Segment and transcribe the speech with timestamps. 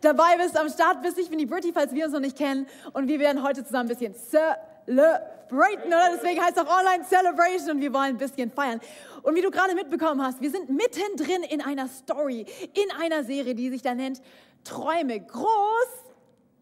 [0.00, 1.18] dabei bist, am Start bist.
[1.18, 2.66] Ich bin die Bertie, falls wir uns noch nicht kennen.
[2.92, 6.10] Und wir werden heute zusammen ein bisschen celebraten, oder?
[6.14, 8.80] Deswegen heißt es auch Online Celebration und wir wollen ein bisschen feiern.
[9.22, 13.54] Und wie du gerade mitbekommen hast, wir sind mittendrin in einer Story, in einer Serie,
[13.54, 14.20] die sich da nennt
[14.64, 16.10] Träume groß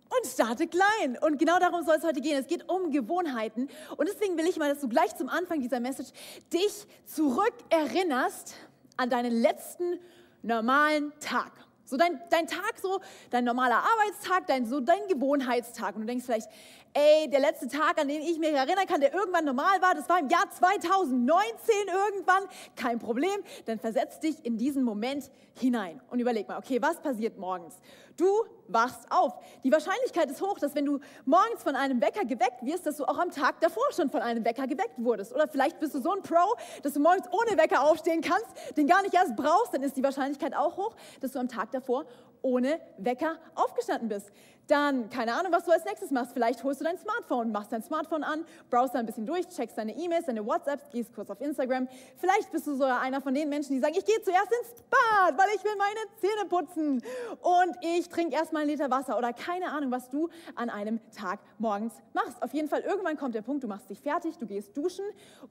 [0.08, 1.18] und starte klein.
[1.20, 2.38] Und genau darum soll es heute gehen.
[2.38, 3.68] Es geht um Gewohnheiten.
[3.96, 6.10] Und deswegen will ich mal, dass du gleich zum Anfang dieser Message
[6.52, 8.54] dich zurückerinnerst
[8.96, 9.98] an deinen letzten
[10.42, 11.52] normalen Tag.
[11.88, 15.94] So dein, dein Tag, so dein normaler Arbeitstag, dein, so dein Gewohnheitstag.
[15.94, 16.50] Und du denkst vielleicht,
[16.98, 20.08] ey, der letzte Tag, an den ich mich erinnern kann, der irgendwann normal war, das
[20.08, 22.44] war im Jahr 2019 irgendwann.
[22.74, 23.30] Kein Problem.
[23.66, 27.76] Dann versetz dich in diesen Moment hinein und überleg mal, okay, was passiert morgens?
[28.16, 28.26] Du
[28.66, 29.34] wachst auf.
[29.62, 33.04] Die Wahrscheinlichkeit ist hoch, dass wenn du morgens von einem Wecker geweckt wirst, dass du
[33.04, 35.32] auch am Tag davor schon von einem Wecker geweckt wurdest.
[35.32, 38.88] Oder vielleicht bist du so ein Pro, dass du morgens ohne Wecker aufstehen kannst, den
[38.88, 42.06] gar nicht erst brauchst, dann ist die Wahrscheinlichkeit auch hoch, dass du am Tag davor
[42.42, 44.30] ohne Wecker aufgestanden bist.
[44.68, 46.32] Dann, keine Ahnung, was du als nächstes machst.
[46.32, 49.96] Vielleicht holst du dein Smartphone, machst dein Smartphone an, browst ein bisschen durch, checkst deine
[49.96, 51.88] E-Mails, deine WhatsApps, gehst kurz auf Instagram.
[52.18, 55.38] Vielleicht bist du so einer von den Menschen, die sagen, ich gehe zuerst ins Bad,
[55.38, 57.02] weil ich will meine Zähne putzen.
[57.40, 61.40] Und ich trinke erstmal einen Liter Wasser oder keine Ahnung, was du an einem Tag
[61.58, 62.42] morgens machst.
[62.42, 65.04] Auf jeden Fall, irgendwann kommt der Punkt, du machst dich fertig, du gehst duschen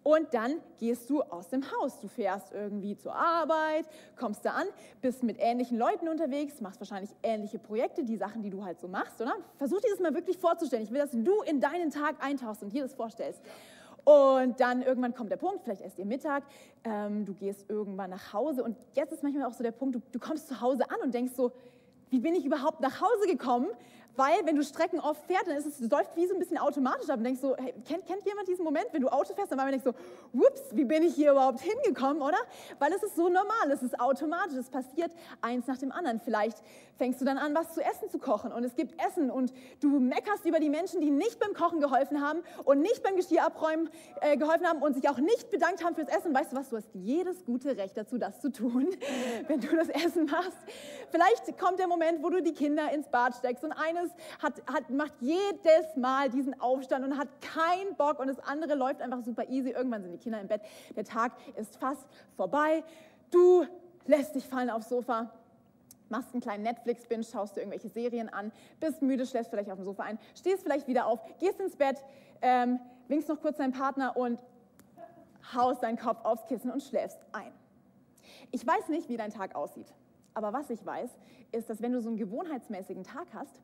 [0.04, 2.00] und dann gehst du aus dem Haus.
[2.02, 4.68] Du fährst irgendwie zur Arbeit, kommst da an,
[5.02, 8.88] bist mit ähnlichen Leuten unterwegs, machst wahrscheinlich ähnliche Projekte, die Sachen, die du halt so
[8.88, 9.36] machst, oder?
[9.58, 10.84] Versuch dir das mal wirklich vorzustellen.
[10.84, 13.42] Ich will, dass du in deinen Tag eintauchst und dir das vorstellst.
[14.04, 16.44] Und dann irgendwann kommt der Punkt, vielleicht erst ihr Mittag,
[16.86, 20.02] ähm, du gehst irgendwann nach Hause und jetzt ist manchmal auch so der Punkt, du,
[20.14, 21.52] du kommst zu Hause an und denkst so,
[22.10, 23.68] wie bin ich überhaupt nach Hause gekommen?
[24.18, 27.08] Weil wenn du Strecken oft fährst, dann ist es, läuft wie so ein bisschen automatisch
[27.10, 29.60] ab und denkst so, hey, kennt, kennt jemand diesen Moment, wenn du Auto fährst, dann
[29.60, 32.38] denkst du so, ups, wie bin ich hier überhaupt hingekommen, oder?
[32.80, 35.12] Weil es ist so normal, es ist automatisch, es passiert
[35.42, 36.20] eins nach dem anderen.
[36.20, 36.58] Vielleicht
[36.98, 40.00] fängst du dann an, was zu essen zu kochen und es gibt Essen und du
[40.00, 43.90] meckerst über die Menschen, die nicht beim Kochen geholfen haben und nicht beim Geschirr abräumen
[44.22, 46.34] äh, geholfen haben und sich auch nicht bedankt haben fürs Essen.
[46.34, 48.88] Weißt du was, du hast jedes gute Recht dazu, das zu tun,
[49.48, 50.58] wenn du das Essen machst.
[51.12, 53.72] Vielleicht kommt der Moment, wo du die Kinder ins Bad steckst und
[54.08, 58.76] eines hat, hat, macht jedes Mal diesen Aufstand und hat keinen Bock und das andere
[58.76, 59.72] läuft einfach super easy.
[59.72, 60.62] Irgendwann sind die Kinder im Bett,
[60.96, 62.84] der Tag ist fast vorbei.
[63.32, 63.66] Du
[64.06, 65.32] lässt dich fallen aufs Sofa,
[66.10, 69.86] machst einen kleinen Netflix-Binge, schaust dir irgendwelche Serien an, bist müde, schläfst vielleicht auf dem
[69.86, 72.04] Sofa ein, stehst vielleicht wieder auf, gehst ins Bett,
[72.42, 74.42] ähm, winkst noch kurz deinen Partner und
[75.54, 77.52] haust deinen Kopf aufs Kissen und schläfst ein.
[78.52, 79.94] Ich weiß nicht, wie dein Tag aussieht,
[80.34, 81.10] aber was ich weiß,
[81.52, 83.62] ist, dass wenn du so einen gewohnheitsmäßigen Tag hast,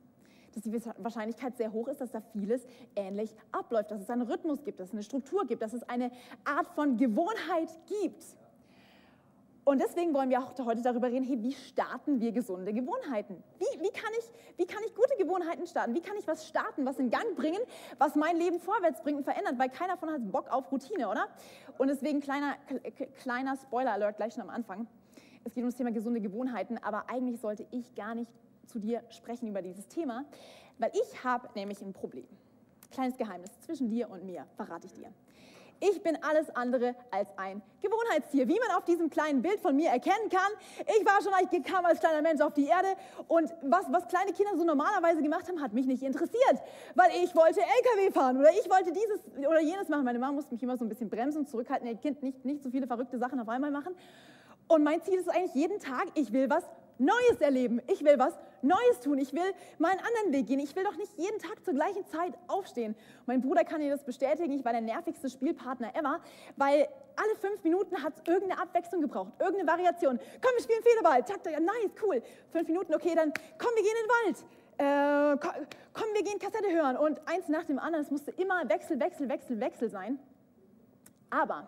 [0.54, 2.66] dass die Wahrscheinlichkeit sehr hoch ist, dass da vieles
[2.96, 6.10] ähnlich abläuft, dass es einen Rhythmus gibt, dass es eine Struktur gibt, dass es eine
[6.44, 8.24] Art von Gewohnheit gibt.
[9.64, 13.42] Und deswegen wollen wir auch heute darüber reden, hey, wie starten wir gesunde Gewohnheiten?
[13.58, 15.94] Wie, wie, kann ich, wie kann ich gute Gewohnheiten starten?
[15.94, 17.60] Wie kann ich was starten, was in Gang bringen,
[17.96, 19.58] was mein Leben vorwärts bringt und verändert?
[19.58, 21.28] Weil keiner von uns hat Bock auf Routine, oder?
[21.78, 22.56] Und deswegen kleiner,
[23.22, 24.86] kleiner Spoiler-Alert gleich schon am Anfang.
[25.44, 28.30] Es geht um das Thema gesunde Gewohnheiten, aber eigentlich sollte ich gar nicht
[28.66, 30.24] zu dir sprechen über dieses Thema,
[30.78, 32.26] weil ich habe nämlich ein Problem.
[32.90, 35.12] Kleines Geheimnis zwischen dir und mir, verrate ich dir.
[35.80, 39.90] Ich bin alles andere als ein Gewohnheitstier, wie man auf diesem kleinen Bild von mir
[39.90, 40.50] erkennen kann.
[40.98, 42.88] Ich war schon, ich kam als kleiner Mensch auf die Erde
[43.28, 46.62] und was, was kleine Kinder so normalerweise gemacht haben, hat mich nicht interessiert,
[46.94, 50.04] weil ich wollte LKW fahren oder ich wollte dieses oder jenes machen.
[50.04, 52.62] Meine Mama musste mich immer so ein bisschen bremsen und zurückhalten, ihr Kind nicht, nicht
[52.62, 53.94] so viele verrückte Sachen auf einmal machen.
[54.68, 56.64] Und mein Ziel ist eigentlich jeden Tag, ich will was
[56.98, 57.80] Neues erleben.
[57.88, 59.18] Ich will was Neues tun.
[59.18, 60.58] Ich will mal einen anderen Weg gehen.
[60.58, 62.94] Ich will doch nicht jeden Tag zur gleichen Zeit aufstehen.
[63.26, 64.52] Mein Bruder kann dir das bestätigen.
[64.52, 66.20] Ich war der nervigste Spielpartner ever,
[66.56, 70.18] weil alle fünf Minuten hat es irgendeine Abwechslung gebraucht, irgendeine Variation.
[70.40, 71.24] Komm, wir spielen Federball.
[71.26, 72.22] Zack, ja, nice, cool.
[72.50, 74.44] Fünf Minuten, okay, dann komm, wir gehen in den Wald.
[74.76, 75.36] Äh,
[75.92, 76.96] komm, wir gehen Kassette hören.
[76.96, 78.04] Und eins nach dem anderen.
[78.04, 80.18] Es musste immer Wechsel, Wechsel, Wechsel, Wechsel sein.
[81.30, 81.66] Aber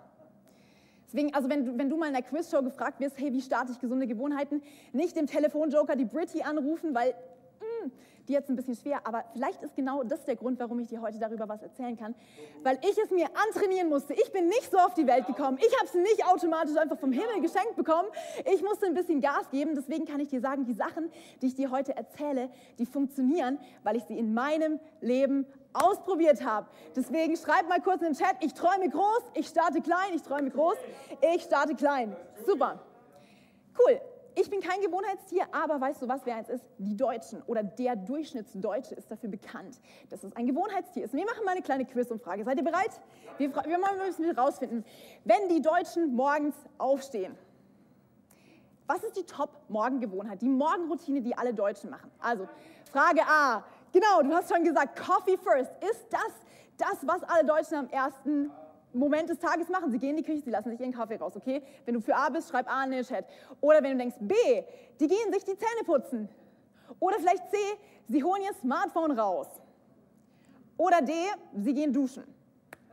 [1.07, 3.73] Deswegen, also wenn du, wenn du mal in der Quizshow gefragt wirst, hey, wie starte
[3.73, 4.63] ich gesunde Gewohnheiten,
[4.93, 7.93] nicht dem Telefonjoker die Britty anrufen, weil mh, hm,
[8.29, 11.01] die jetzt ein bisschen schwer, aber vielleicht ist genau das der Grund, warum ich dir
[11.01, 12.15] heute darüber was erzählen kann,
[12.63, 14.15] weil ich es mir antrainieren musste.
[14.15, 15.59] Ich bin nicht so auf die Welt gekommen.
[15.59, 18.09] Ich habe es nicht automatisch einfach vom Himmel geschenkt bekommen.
[18.53, 19.75] Ich musste ein bisschen Gas geben.
[19.75, 21.11] Deswegen kann ich dir sagen, die Sachen,
[21.41, 26.67] die ich dir heute erzähle, die funktionieren, weil ich sie in meinem Leben ausprobiert habe.
[26.95, 30.51] Deswegen schreib mal kurz in den Chat, ich träume groß, ich starte klein, ich träume
[30.51, 30.77] groß,
[31.35, 32.17] ich starte klein.
[32.47, 32.81] Super.
[33.79, 34.01] Cool.
[34.39, 36.63] Ich bin kein Gewohnheitstier, aber weißt du was, wer eins ist?
[36.77, 39.81] Die Deutschen oder der Durchschnittsdeutsche ist dafür bekannt,
[40.11, 41.15] dass es ein Gewohnheitstier ist.
[41.15, 42.45] Wir machen mal eine kleine Quizumfrage.
[42.45, 42.91] Seid ihr bereit?
[43.39, 44.85] Wir, wir müssen herausfinden,
[45.25, 47.35] wenn die Deutschen morgens aufstehen,
[48.87, 52.11] was ist die Top-Morgengewohnheit, die Morgenroutine, die alle Deutschen machen?
[52.21, 52.47] Also,
[52.93, 53.65] Frage A.
[53.97, 55.71] Genau, du hast schon gesagt, Coffee first.
[55.83, 56.31] Ist das
[56.77, 58.51] das, was alle Deutschen am ersten
[58.93, 59.91] Moment des Tages machen.
[59.91, 61.63] Sie gehen in die Küche, sie lassen sich ihren Kaffee raus, okay?
[61.87, 63.25] Wenn du für A bist, schreib A in den Chat.
[63.63, 64.35] Oder wenn du denkst B,
[65.01, 66.29] die gehen sich die Zähne putzen.
[67.01, 67.57] Oder vielleicht C,
[68.07, 69.47] sie holen ihr Smartphone raus.
[70.77, 71.15] Oder D,
[71.55, 72.25] sie gehen duschen.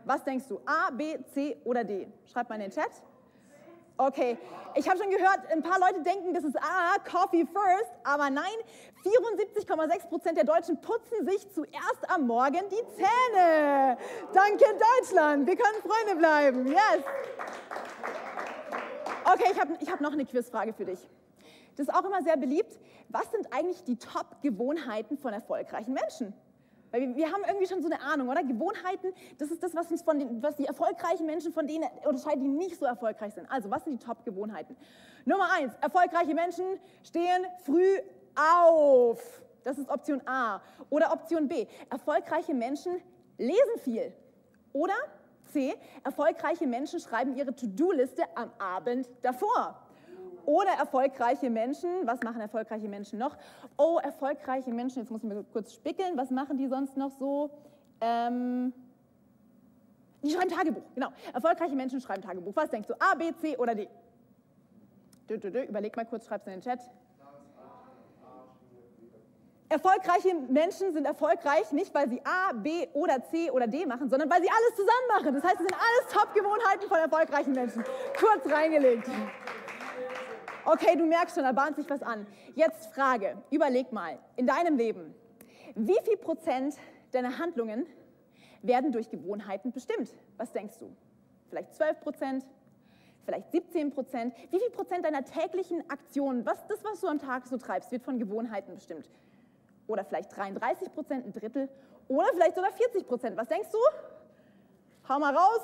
[0.06, 0.61] Was denkst du?
[0.65, 2.07] A, B, C oder D?
[2.31, 2.91] Schreib mal in den Chat.
[3.98, 4.38] Okay,
[4.75, 8.45] ich habe schon gehört, ein paar Leute denken, das ist A, Coffee first, aber nein,
[9.04, 13.98] 74,6 Prozent der Deutschen putzen sich zuerst am Morgen die Zähne.
[14.34, 14.66] Danke
[15.00, 16.68] Deutschland, wir können Freunde bleiben.
[16.68, 17.04] Yes.
[19.25, 21.00] Okay, ich habe ich hab noch eine Quizfrage für dich.
[21.75, 22.80] Das ist auch immer sehr beliebt.
[23.10, 26.34] Was sind eigentlich die Top-Gewohnheiten von erfolgreichen Menschen?
[26.94, 28.44] Weil wir, haben irgendwie schon so eine Ahnung, oder?
[28.44, 32.44] Gewohnheiten, das ist das, was, uns von den, was die erfolgreichen Menschen von denen unterscheidet,
[32.44, 33.51] die nicht so erfolgreich sind.
[33.51, 34.78] Also, was sind die Top-Gewohnheiten?
[35.25, 37.98] Nummer eins, erfolgreiche Menschen stehen früh
[38.36, 39.42] auf.
[39.63, 40.62] Das ist Option A.
[40.92, 43.01] Oder Option B, erfolgreiche Menschen
[43.40, 44.13] lesen viel.
[44.72, 44.94] Oder
[45.51, 45.74] C,
[46.04, 49.82] erfolgreiche Menschen schreiben ihre To-Do-Liste am Abend davor.
[50.45, 53.38] Oder erfolgreiche Menschen, was machen erfolgreiche Menschen noch?
[53.78, 57.50] Oh, erfolgreiche Menschen, jetzt muss ich mir kurz spickeln, was machen die sonst noch so?
[58.01, 58.74] Ähm,
[60.22, 61.10] die schreiben Tagebuch, genau.
[61.34, 62.56] Erfolgreiche Menschen schreiben Tagebuch.
[62.56, 63.88] Was denkst du, A, B, C oder D?
[65.30, 65.63] Dö, dö, dö.
[65.63, 66.80] Überleg mal kurz, schreib's in den Chat.
[69.69, 74.30] Erfolgreiche Menschen sind erfolgreich nicht, weil sie A, B oder C oder D machen, sondern
[74.30, 75.34] weil sie alles zusammen machen.
[75.34, 77.84] Das heißt, es sind alles Top-Gewohnheiten von erfolgreichen Menschen.
[78.19, 79.10] Kurz reingelegt.
[80.65, 82.25] Okay, du merkst schon, da bahnt sich was an.
[82.56, 85.13] Jetzt Frage, überleg mal, in deinem Leben,
[85.75, 86.75] wie viel Prozent
[87.12, 87.86] deiner Handlungen
[88.62, 90.13] werden durch Gewohnheiten bestimmt?
[90.38, 90.95] Was denkst du?
[91.50, 92.45] Vielleicht 12 Prozent,
[93.25, 94.33] vielleicht 17 Prozent.
[94.51, 98.04] Wie viel Prozent deiner täglichen Aktionen, was, das, was du am Tag so treibst, wird
[98.04, 99.09] von Gewohnheiten bestimmt?
[99.88, 101.68] Oder vielleicht 33 Prozent, ein Drittel
[102.07, 103.38] oder vielleicht sogar 40 Prozent.
[103.38, 103.77] Was denkst du?
[105.09, 105.62] Hau mal raus.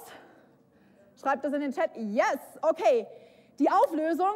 [1.21, 1.91] Schreib das in den Chat.
[1.95, 3.07] Yes, okay.
[3.59, 4.33] Die Auflösung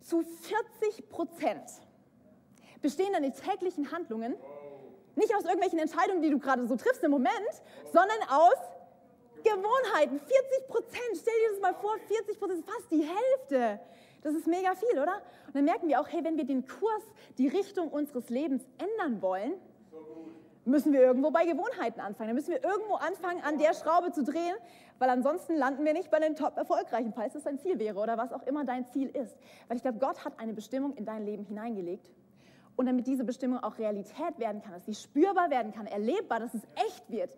[0.00, 1.70] zu 40 Prozent
[2.82, 4.34] bestehen deine täglichen Handlungen
[5.16, 7.34] nicht aus irgendwelchen Entscheidungen, die du gerade so triffst im Moment,
[7.92, 8.56] sondern aus
[9.42, 10.18] Gewohnheiten.
[10.18, 13.80] 40 Prozent, stell dir das mal vor, 40 Prozent ist fast die Hälfte.
[14.22, 15.16] Das ist mega viel, oder?
[15.46, 17.02] Und dann merken wir auch, hey, wenn wir den Kurs,
[17.38, 19.54] die Richtung unseres Lebens ändern wollen,
[20.70, 22.28] müssen wir irgendwo bei Gewohnheiten anfangen.
[22.28, 24.54] Dann müssen wir irgendwo anfangen, an der Schraube zu drehen,
[24.98, 28.16] weil ansonsten landen wir nicht bei den top erfolgreichen, falls es dein Ziel wäre oder
[28.16, 29.36] was auch immer dein Ziel ist.
[29.68, 32.10] Weil ich glaube, Gott hat eine Bestimmung in dein Leben hineingelegt.
[32.76, 36.54] Und damit diese Bestimmung auch Realität werden kann, dass sie spürbar werden kann, erlebbar, dass
[36.54, 37.36] es echt wird,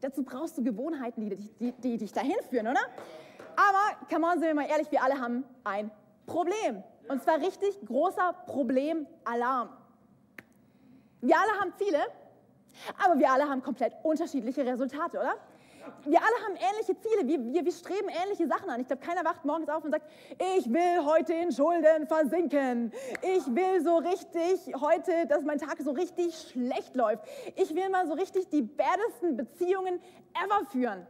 [0.00, 2.80] dazu brauchst du Gewohnheiten, die, die, die dich dahin führen, oder?
[3.56, 5.90] Aber, come on, sind wir mal ehrlich, wir alle haben ein
[6.26, 6.82] Problem.
[7.08, 9.70] Und zwar richtig großer Problemalarm.
[11.20, 11.98] Wir alle haben Ziele,
[13.02, 15.34] aber wir alle haben komplett unterschiedliche Resultate, oder?
[16.04, 18.80] Wir alle haben ähnliche Ziele, wir, wir, wir streben ähnliche Sachen an.
[18.80, 20.10] Ich glaube, keiner wacht morgens auf und sagt,
[20.56, 22.92] ich will heute in Schulden versinken.
[23.22, 27.24] Ich will so richtig heute, dass mein Tag so richtig schlecht läuft.
[27.56, 30.00] Ich will mal so richtig die badesten Beziehungen
[30.34, 31.06] ever führen.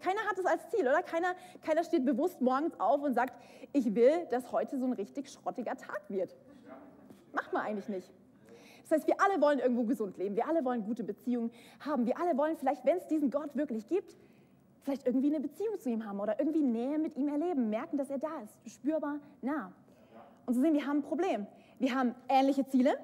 [0.00, 1.02] Keiner hat es als Ziel, oder?
[1.02, 3.34] Keiner, keiner steht bewusst morgens auf und sagt,
[3.72, 6.34] ich will, dass heute so ein richtig schrottiger Tag wird.
[7.32, 8.12] Macht man eigentlich nicht.
[8.84, 11.50] Das heißt, wir alle wollen irgendwo gesund leben, wir alle wollen gute Beziehungen
[11.80, 14.16] haben, wir alle wollen vielleicht, wenn es diesen Gott wirklich gibt,
[14.82, 18.10] vielleicht irgendwie eine Beziehung zu ihm haben oder irgendwie Nähe mit ihm erleben, merken, dass
[18.10, 19.72] er da ist, spürbar nah.
[20.46, 21.46] Und so sehen wir haben ein Problem.
[21.78, 22.98] Wir haben ähnliche Ziele,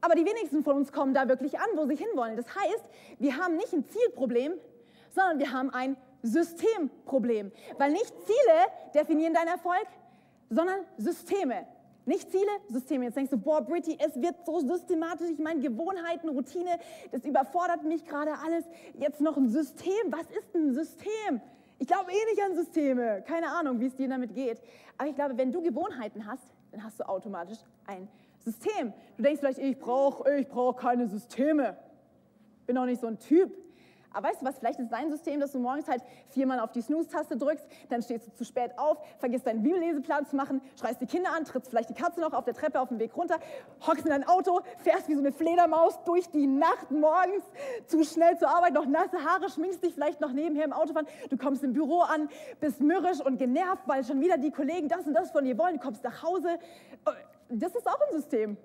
[0.00, 2.36] aber die wenigsten von uns kommen da wirklich an, wo sie hinwollen.
[2.36, 2.84] Das heißt,
[3.18, 4.52] wir haben nicht ein Zielproblem,
[5.14, 7.52] sondern wir haben ein Systemproblem.
[7.78, 8.58] Weil nicht Ziele
[8.94, 9.86] definieren deinen Erfolg,
[10.50, 11.66] sondern Systeme.
[12.06, 13.06] Nicht Ziele, Systeme.
[13.06, 15.30] Jetzt denkst du, boah, Britty, es wird so systematisch.
[15.30, 16.78] Ich meine, Gewohnheiten, Routine,
[17.12, 18.64] das überfordert mich gerade alles.
[18.98, 19.92] Jetzt noch ein System.
[20.10, 21.40] Was ist ein System?
[21.78, 23.22] Ich glaube eh nicht an Systeme.
[23.26, 24.60] Keine Ahnung, wie es dir damit geht.
[24.98, 28.08] Aber ich glaube, wenn du Gewohnheiten hast, dann hast du automatisch ein
[28.44, 28.92] System.
[29.16, 31.76] Du denkst vielleicht, ich brauche ich brauch keine Systeme.
[32.66, 33.52] Bin auch nicht so ein Typ.
[34.14, 36.80] Aber weißt du was, vielleicht ist dein System, dass du morgens halt viermal auf die
[36.80, 41.06] Snooze-Taste drückst, dann stehst du zu spät auf, vergisst deinen Bibelleseplan zu machen, schreist die
[41.06, 43.38] Kinder an, trittst vielleicht die Katze noch auf der Treppe auf dem Weg runter,
[43.86, 47.42] hockst in dein Auto, fährst wie so eine Fledermaus durch die Nacht morgens
[47.86, 51.06] zu schnell zur Arbeit, noch nasse Haare, schminkst dich vielleicht noch nebenher im Auto fahren,
[51.28, 52.28] du kommst im Büro an,
[52.60, 55.74] bist mürrisch und genervt, weil schon wieder die Kollegen das und das von dir wollen,
[55.74, 56.58] du kommst nach Hause.
[57.48, 58.56] Das ist auch ein System.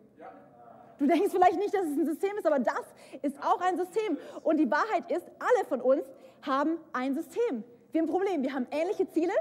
[0.99, 2.83] Du denkst vielleicht nicht, dass es ein System ist, aber das
[3.21, 4.17] ist auch ein System.
[4.43, 6.05] Und die Wahrheit ist, alle von uns
[6.41, 7.63] haben ein System.
[7.91, 8.43] Wir haben ein Problem.
[8.43, 9.33] Wir haben ähnliche Ziele,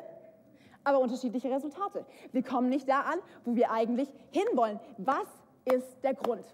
[0.85, 2.07] aber unterschiedliche Resultate.
[2.33, 4.79] Wir kommen nicht da an, wo wir eigentlich hinwollen.
[4.99, 5.27] Was
[5.65, 6.45] ist der Grund?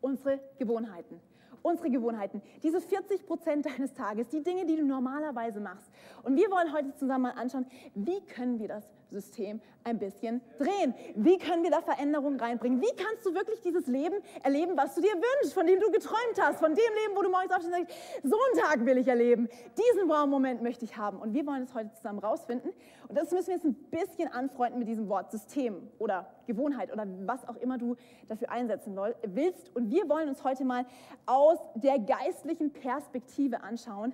[0.00, 1.20] Unsere Gewohnheiten
[1.62, 5.90] unsere Gewohnheiten, diese 40 Prozent deines Tages, die Dinge, die du normalerweise machst.
[6.22, 10.94] Und wir wollen heute zusammen mal anschauen, wie können wir das System ein bisschen drehen?
[11.14, 12.80] Wie können wir da Veränderungen reinbringen?
[12.80, 16.40] Wie kannst du wirklich dieses Leben erleben, was du dir wünschst, von dem du geträumt
[16.40, 19.08] hast, von dem Leben, wo du morgens aufstehst und sagst, so einen Tag will ich
[19.08, 21.18] erleben, diesen Wow-Moment möchte ich haben.
[21.18, 22.72] Und wir wollen es heute zusammen rausfinden.
[23.08, 27.06] Und das müssen wir jetzt ein bisschen anfreunden mit diesem Wort System oder Gewohnheit oder
[27.26, 27.96] was auch immer du
[28.28, 29.74] dafür einsetzen willst.
[29.74, 30.84] Und wir wollen uns heute mal
[31.26, 34.12] aus der geistlichen Perspektive anschauen,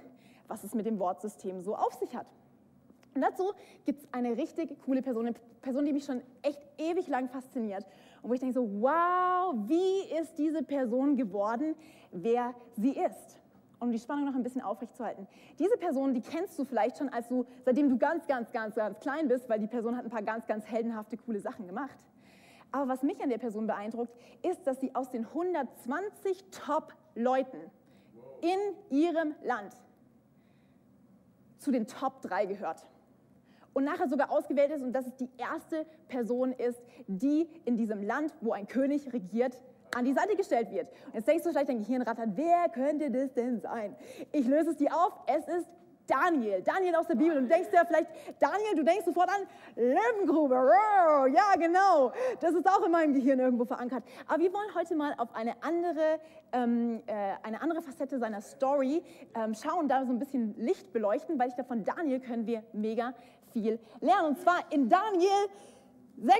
[0.48, 2.26] was es mit dem Wortsystem so auf sich hat.
[3.16, 3.52] Und dazu
[3.86, 7.82] gibt es eine richtig coole Person, eine Person, die mich schon echt ewig lang fasziniert.
[8.20, 11.74] Und wo ich denke so, wow, wie ist diese Person geworden,
[12.12, 13.38] wer sie ist?
[13.78, 15.26] Um die Spannung noch ein bisschen aufrechtzuerhalten.
[15.58, 19.00] Diese Person, die kennst du vielleicht schon, als du, seitdem du ganz, ganz, ganz, ganz
[19.00, 21.98] klein bist, weil die Person hat ein paar ganz, ganz heldenhafte, coole Sachen gemacht.
[22.70, 27.60] Aber was mich an der Person beeindruckt, ist, dass sie aus den 120 Top-Leuten
[28.42, 29.72] in ihrem Land
[31.56, 32.84] zu den Top 3 gehört
[33.76, 38.02] und nachher sogar ausgewählt ist und dass es die erste Person ist, die in diesem
[38.02, 39.60] Land, wo ein König regiert,
[39.94, 40.88] an die Seite gestellt wird.
[41.08, 43.94] Und jetzt denkst du vielleicht, dein Gehirn rattert, wer könnte das denn sein?
[44.32, 45.68] Ich löse es dir auf, es ist
[46.06, 47.36] Daniel, Daniel aus der Bibel.
[47.36, 50.54] Und du denkst ja vielleicht, Daniel, du denkst sofort an Löwengrube.
[51.34, 52.12] Ja, genau.
[52.40, 54.04] Das ist auch in meinem Gehirn irgendwo verankert.
[54.26, 56.20] Aber wir wollen heute mal auf eine andere,
[56.52, 59.02] ähm, äh, eine andere Facette seiner Story
[59.34, 63.12] ähm, schauen, da so ein bisschen Licht beleuchten, weil ich davon Daniel können wir mega
[63.56, 64.28] viel lernen.
[64.28, 65.48] Und zwar in Daniel
[66.18, 66.36] 6,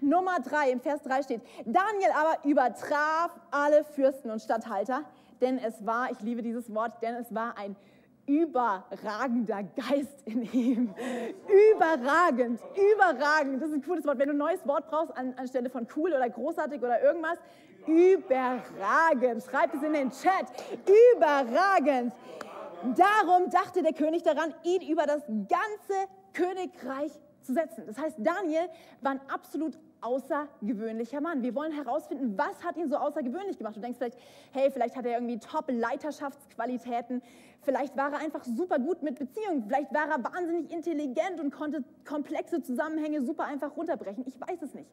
[0.00, 5.02] Nummer 3, im Vers 3 steht, Daniel aber übertraf alle Fürsten und Statthalter,
[5.42, 7.76] denn es war, ich liebe dieses Wort, denn es war ein
[8.26, 10.94] überragender Geist in ihm.
[11.72, 13.62] Überragend, überragend.
[13.62, 14.18] Das ist ein cooles Wort.
[14.18, 17.38] Wenn du ein neues Wort brauchst an, anstelle von cool oder großartig oder irgendwas,
[17.86, 19.42] überragend.
[19.44, 20.46] Schreib es in den Chat.
[21.14, 22.12] Überragend.
[22.96, 27.84] Darum dachte der König daran, ihn über das ganze Königreich zu setzen.
[27.86, 28.68] Das heißt, Daniel
[29.00, 31.42] war ein absolut außergewöhnlicher Mann.
[31.42, 33.76] Wir wollen herausfinden, was hat ihn so außergewöhnlich gemacht.
[33.76, 34.18] Du denkst vielleicht,
[34.52, 37.22] hey, vielleicht hat er irgendwie Top-Leiterschaftsqualitäten,
[37.62, 41.82] vielleicht war er einfach super gut mit Beziehungen, vielleicht war er wahnsinnig intelligent und konnte
[42.06, 44.24] komplexe Zusammenhänge super einfach runterbrechen.
[44.26, 44.90] Ich weiß es nicht.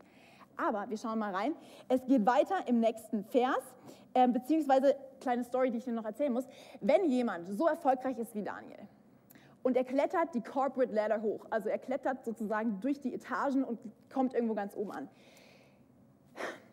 [0.58, 1.54] Aber wir schauen mal rein.
[1.90, 3.62] Es geht weiter im nächsten Vers,
[4.14, 6.46] äh, beziehungsweise kleine Story, die ich dir noch erzählen muss.
[6.80, 8.88] Wenn jemand so erfolgreich ist wie Daniel,
[9.66, 11.48] und er klettert die Corporate Ladder hoch.
[11.50, 13.80] Also er klettert sozusagen durch die Etagen und
[14.14, 15.10] kommt irgendwo ganz oben an.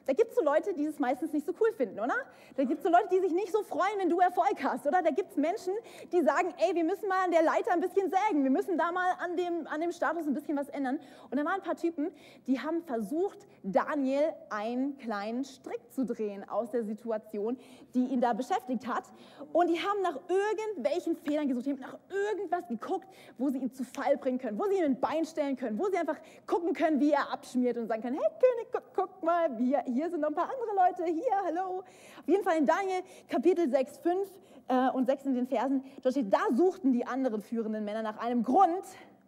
[0.06, 2.14] Da gibt es so Leute, die es meistens nicht so cool finden, oder?
[2.56, 5.02] Da gibt es so Leute, die sich nicht so freuen, wenn du Erfolg hast, oder?
[5.02, 5.72] Da gibt es Menschen,
[6.12, 8.90] die sagen, ey, wir müssen mal an der Leiter ein bisschen sägen, wir müssen da
[8.92, 10.98] mal an dem, an dem Status ein bisschen was ändern.
[11.30, 12.10] Und da waren ein paar Typen,
[12.46, 17.56] die haben versucht, Daniel einen kleinen Strick zu drehen aus der Situation,
[17.94, 19.04] die ihn da beschäftigt hat.
[19.52, 23.06] Und die haben nach irgendwelchen Fehlern gesucht, die haben nach irgendwas geguckt,
[23.38, 25.86] wo sie ihn zu Fall bringen können, wo sie ihm ein Bein stellen können, wo
[25.86, 29.58] sie einfach gucken können, wie er abschmiert und sagen können, hey König, guck, guck mal,
[29.58, 31.80] wie er hier sind noch ein paar andere Leute, hier, hallo.
[31.80, 34.28] Auf jeden Fall in Daniel Kapitel 6, 5
[34.68, 38.18] äh, und 6 in den Versen, da steht, da suchten die anderen führenden Männer nach
[38.18, 38.84] einem Grund,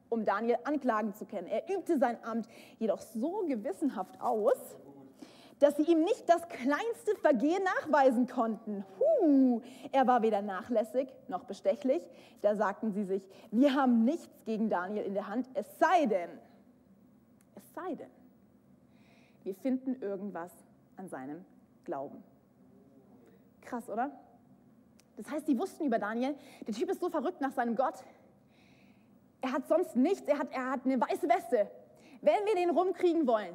[0.09, 1.47] um Daniel anklagen zu können.
[1.49, 4.77] Er übte sein Amt jedoch so gewissenhaft aus,
[5.59, 8.85] dass sie ihm nicht das kleinste Vergehen nachweisen konnten.
[8.99, 9.61] Huh,
[9.93, 12.03] er war weder nachlässig noch bestechlich.
[12.43, 16.31] Da sagten sie sich, wir haben nichts gegen Daniel in der Hand, es sei denn,
[17.57, 18.11] es sei denn,
[19.45, 20.51] wir finden irgendwas
[20.97, 21.45] an seinem
[21.85, 22.23] Glauben.
[23.61, 24.11] Krass, oder?
[25.17, 26.35] Das heißt, die wussten über Daniel,
[26.67, 28.03] der Typ ist so verrückt nach seinem Gott.
[29.41, 31.71] Er hat sonst nichts, er hat, er hat eine weiße Weste.
[32.21, 33.55] Wenn wir den rumkriegen wollen,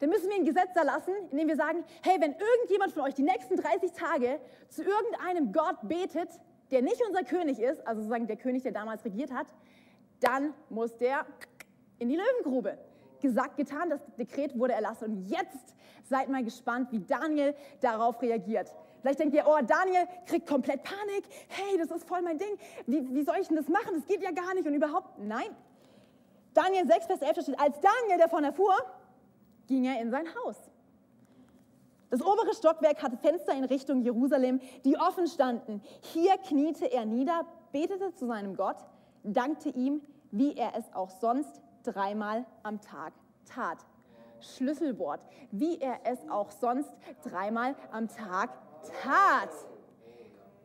[0.00, 3.14] dann müssen wir ein Gesetz erlassen, in dem wir sagen, hey, wenn irgendjemand von euch
[3.14, 6.30] die nächsten 30 Tage zu irgendeinem Gott betet,
[6.70, 9.46] der nicht unser König ist, also sozusagen der König, der damals regiert hat,
[10.20, 11.26] dann muss der
[11.98, 12.78] in die Löwengrube.
[13.20, 15.04] Gesagt, getan, das Dekret wurde erlassen.
[15.04, 15.74] Und jetzt
[16.08, 18.72] seid mal gespannt, wie Daniel darauf reagiert.
[19.00, 21.24] Vielleicht denkt ihr, oh, Daniel kriegt komplett Panik.
[21.48, 22.56] Hey, das ist voll mein Ding.
[22.86, 23.94] Wie, wie soll ich denn das machen?
[23.94, 24.66] Das geht ja gar nicht.
[24.66, 25.48] Und überhaupt, nein.
[26.52, 28.74] Daniel 6, Vers 11 steht, als Daniel davon erfuhr,
[29.66, 30.56] ging er in sein Haus.
[32.10, 35.80] Das obere Stockwerk hatte Fenster in Richtung Jerusalem, die offen standen.
[36.00, 38.78] Hier kniete er nieder, betete zu seinem Gott,
[39.22, 43.12] dankte ihm, wie er es auch sonst dreimal am Tag
[43.46, 43.78] tat.
[44.40, 45.20] Schlüsselwort,
[45.50, 46.90] wie er es auch sonst
[47.24, 48.50] dreimal am Tag
[49.02, 49.50] tat.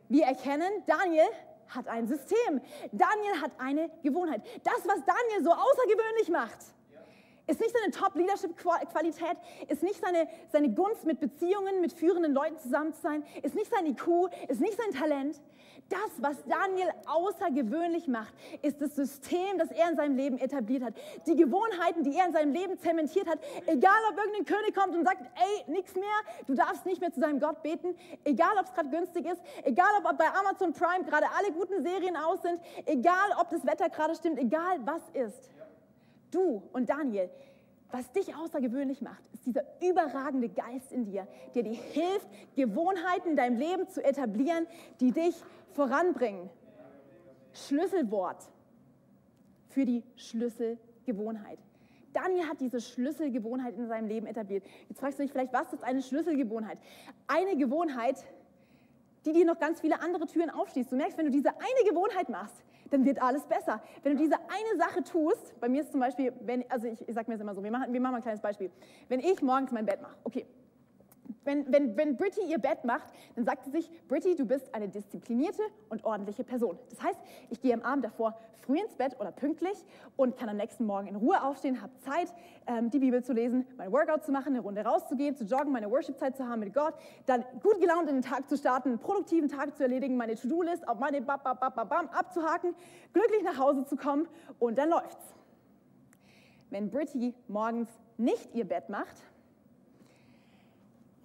[0.08, 1.26] Wir erkennen, Daniel
[1.68, 2.60] hat ein System.
[2.92, 4.42] Daniel hat eine Gewohnheit.
[4.62, 6.58] Das, was Daniel so außergewöhnlich macht,
[7.48, 9.36] ist nicht seine Top-Leadership-Qualität,
[9.68, 13.70] ist nicht seine, seine Gunst mit Beziehungen, mit führenden Leuten zusammen zu sein, ist nicht
[13.70, 15.40] sein IQ, ist nicht sein Talent.
[15.88, 20.94] Das, was Daniel außergewöhnlich macht, ist das System, das er in seinem Leben etabliert hat.
[21.26, 23.38] Die Gewohnheiten, die er in seinem Leben zementiert hat.
[23.66, 26.04] Egal, ob irgendein König kommt und sagt, ey, nichts mehr,
[26.48, 27.94] du darfst nicht mehr zu deinem Gott beten.
[28.24, 29.40] Egal, ob es gerade günstig ist.
[29.62, 32.60] Egal, ob bei Amazon Prime gerade alle guten Serien aus sind.
[32.84, 34.40] Egal, ob das Wetter gerade stimmt.
[34.40, 35.50] Egal, was ist
[36.32, 37.30] du und Daniel,
[37.90, 42.26] was dich außergewöhnlich macht, ist dieser überragende Geist in dir, der dir hilft,
[42.56, 44.66] Gewohnheiten in deinem Leben zu etablieren,
[45.00, 45.36] die dich
[45.76, 46.50] voranbringen.
[47.52, 48.50] Schlüsselwort
[49.68, 51.58] für die Schlüsselgewohnheit.
[52.12, 54.64] Daniel hat diese Schlüsselgewohnheit in seinem Leben etabliert.
[54.88, 56.78] Jetzt fragst du dich vielleicht, was ist eine Schlüsselgewohnheit?
[57.26, 58.16] Eine Gewohnheit,
[59.26, 60.90] die dir noch ganz viele andere Türen aufschließt.
[60.90, 63.82] Du merkst, wenn du diese eine Gewohnheit machst, dann wird alles besser.
[64.02, 67.14] Wenn du diese eine Sache tust, bei mir ist zum Beispiel, wenn, also ich, ich
[67.14, 68.70] sage mir das immer so, wir machen, wir machen mal ein kleines Beispiel.
[69.08, 70.46] Wenn ich morgens mein Bett mache, okay,
[71.46, 74.88] wenn, wenn, wenn Britty ihr Bett macht, dann sagt sie sich, Britty, du bist eine
[74.88, 76.78] disziplinierte und ordentliche Person.
[76.90, 77.18] Das heißt,
[77.50, 78.36] ich gehe am Abend davor
[78.66, 79.76] früh ins Bett oder pünktlich
[80.16, 82.34] und kann am nächsten Morgen in Ruhe aufstehen, habe Zeit,
[82.66, 85.90] ähm, die Bibel zu lesen, mein Workout zu machen, eine Runde rauszugehen, zu joggen, meine
[85.90, 86.94] Worship-Zeit zu haben mit Gott,
[87.26, 90.86] dann gut gelaunt in den Tag zu starten, einen produktiven Tag zu erledigen, meine To-Do-List
[90.88, 92.74] auf meine bam, bam, bam, bam, abzuhaken,
[93.12, 94.26] glücklich nach Hause zu kommen
[94.58, 95.34] und dann läuft's.
[96.70, 99.22] Wenn Britty morgens nicht ihr Bett macht,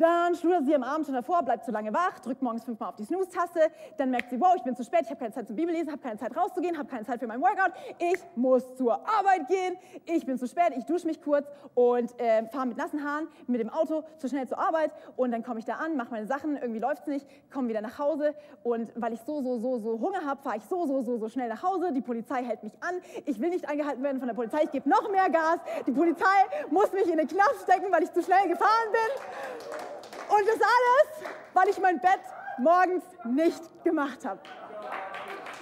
[0.02, 2.96] dann schludert sie am Abend schon davor, bleibt zu lange wach, drückt morgens fünfmal auf
[2.96, 3.60] die Snooze-Taste.
[3.98, 6.02] Dann merkt sie, wow, ich bin zu spät, ich habe keine Zeit zum Bibellesen, habe
[6.02, 7.72] keine Zeit rauszugehen, habe keine Zeit für mein Workout.
[8.00, 9.78] Ich muss zur Arbeit gehen.
[10.06, 13.62] Ich bin zu spät, ich dusche mich kurz und äh, fahre mit nassen Haaren mit
[13.62, 14.92] dem Auto zu schnell zur Arbeit.
[15.16, 17.82] Und dann komme ich da an, mache meine Sachen, irgendwie läuft es nicht, komme wieder
[17.82, 18.34] nach Hause.
[18.64, 21.30] Und weil ich so, so, so, so Hunger habe, fahre ich so, so, so, so
[21.30, 21.92] schnell nach Hause.
[21.94, 22.96] Die Polizei hält mich an.
[23.26, 24.64] Ich will nicht angehalten werden von der Polizei.
[24.64, 25.60] Ich gebe noch mehr Gas.
[25.86, 26.26] Die Polizei
[26.70, 29.91] muss mich in den Knast stecken, weil ich zu schnell gefahren bin.
[30.30, 32.22] Und das alles, weil ich mein Bett
[32.58, 34.40] morgens nicht gemacht habe.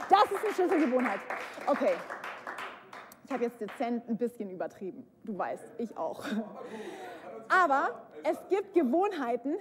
[0.09, 1.19] Das ist eine Schlüsselgewohnheit.
[1.67, 1.93] Okay,
[3.25, 5.05] ich habe jetzt dezent ein bisschen übertrieben.
[5.23, 6.25] Du weißt, ich auch.
[7.47, 9.55] Aber es gibt Gewohnheiten,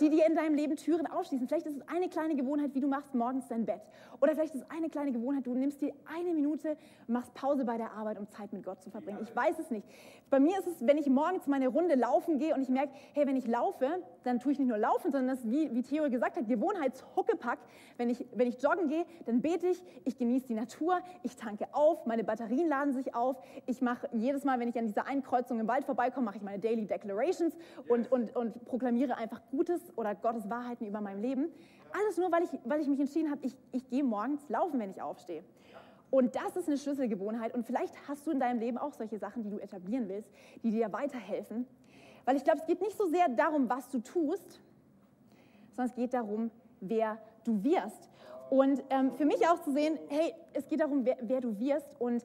[0.00, 1.48] die dir in deinem Leben Türen aufschließen.
[1.48, 3.80] Vielleicht ist es eine kleine Gewohnheit, wie du machst morgens dein Bett.
[4.24, 7.76] Oder vielleicht ist es eine kleine Gewohnheit, du nimmst dir eine Minute, machst Pause bei
[7.76, 9.18] der Arbeit, um Zeit mit Gott zu verbringen.
[9.22, 9.86] Ich weiß es nicht.
[10.30, 13.26] Bei mir ist es, wenn ich morgens meine Runde laufen gehe und ich merke, hey,
[13.26, 13.86] wenn ich laufe,
[14.22, 17.58] dann tue ich nicht nur laufen, sondern das ist, wie, wie Theo gesagt hat, Gewohnheitshuckepack.
[17.98, 21.66] Wenn ich, wenn ich joggen gehe, dann bete ich, ich genieße die Natur, ich tanke
[21.72, 23.36] auf, meine Batterien laden sich auf.
[23.66, 26.60] Ich mache jedes Mal, wenn ich an dieser Einkreuzung im Wald vorbeikomme, mache ich meine
[26.60, 27.54] Daily Declarations
[27.90, 31.52] und, und, und proklamiere einfach Gutes oder Gottes Wahrheiten über mein Leben.
[31.96, 34.90] Alles nur, weil ich, weil ich mich entschieden habe, ich, ich gehe morgens laufen, wenn
[34.90, 35.44] ich aufstehe.
[36.10, 37.54] Und das ist eine Schlüsselgewohnheit.
[37.54, 40.28] Und vielleicht hast du in deinem Leben auch solche Sachen, die du etablieren willst,
[40.64, 41.66] die dir weiterhelfen.
[42.24, 44.60] Weil ich glaube, es geht nicht so sehr darum, was du tust,
[45.70, 48.08] sondern es geht darum, wer du wirst.
[48.50, 51.88] Und ähm, für mich auch zu sehen, hey, es geht darum, wer, wer du wirst.
[52.00, 52.24] Und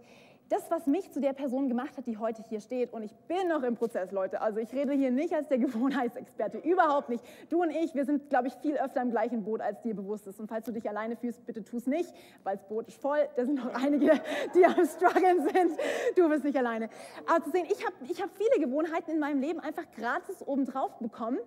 [0.49, 3.47] das, was mich zu der Person gemacht hat, die heute hier steht, und ich bin
[3.47, 7.23] noch im Prozess, Leute, also ich rede hier nicht als der Gewohnheitsexperte, überhaupt nicht.
[7.49, 10.25] Du und ich, wir sind, glaube ich, viel öfter im gleichen Boot, als dir bewusst
[10.27, 10.39] ist.
[10.39, 13.19] Und falls du dich alleine fühlst, bitte tu es nicht, weil das Boot ist voll,
[13.35, 14.11] da sind noch einige,
[14.55, 15.77] die am struggeln sind.
[16.15, 16.89] Du bist nicht alleine.
[17.27, 20.97] Aber zu sehen, ich habe ich hab viele Gewohnheiten in meinem Leben einfach gratis obendrauf
[20.97, 21.37] bekommen,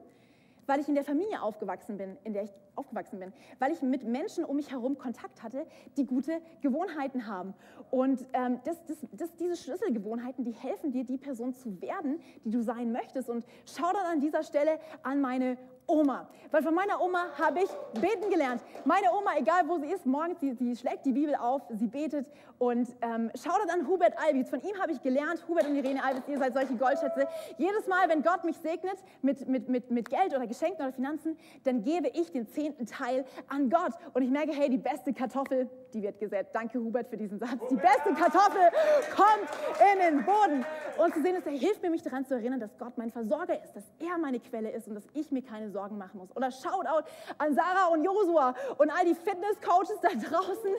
[0.66, 4.04] weil ich in der Familie aufgewachsen bin, in der ich aufgewachsen bin, weil ich mit
[4.04, 7.54] Menschen um mich herum Kontakt hatte, die gute Gewohnheiten haben.
[7.90, 12.50] Und ähm, das, das, das, diese Schlüsselgewohnheiten, die helfen dir, die Person zu werden, die
[12.50, 13.28] du sein möchtest.
[13.28, 16.28] Und schau dann an dieser Stelle an meine Oma.
[16.50, 18.62] Weil von meiner Oma habe ich beten gelernt.
[18.85, 22.26] Meine Oma, egal wo sie ist, morgens, sie, sie schlägt die Bibel auf, sie betet
[22.58, 24.50] und ähm, schaut an Hubert Albitz.
[24.50, 27.26] Von ihm habe ich gelernt, Hubert und Irene Albitz, ihr seid solche Goldschätze.
[27.58, 31.37] Jedes Mal, wenn Gott mich segnet mit, mit, mit, mit Geld oder Geschenken oder Finanzen,
[31.64, 33.92] dann gebe ich den 10 zehnten Teil an Gott.
[34.14, 36.48] Und ich merke, hey, die beste Kartoffel, die wird gesät.
[36.53, 37.59] Danke, Hubert, für diesen Satz.
[37.70, 38.70] Die beste Kartoffel
[39.14, 39.48] kommt
[39.92, 40.64] in den Boden.
[40.98, 43.61] Und zu sehen ist, er hilft mir, mich daran zu erinnern, dass Gott mein Versorger
[43.62, 46.35] ist, dass er meine Quelle ist und dass ich mir keine Sorgen machen muss.
[46.37, 50.70] Oder Shoutout an Sarah und Josua und all die Fitness-Coaches da draußen.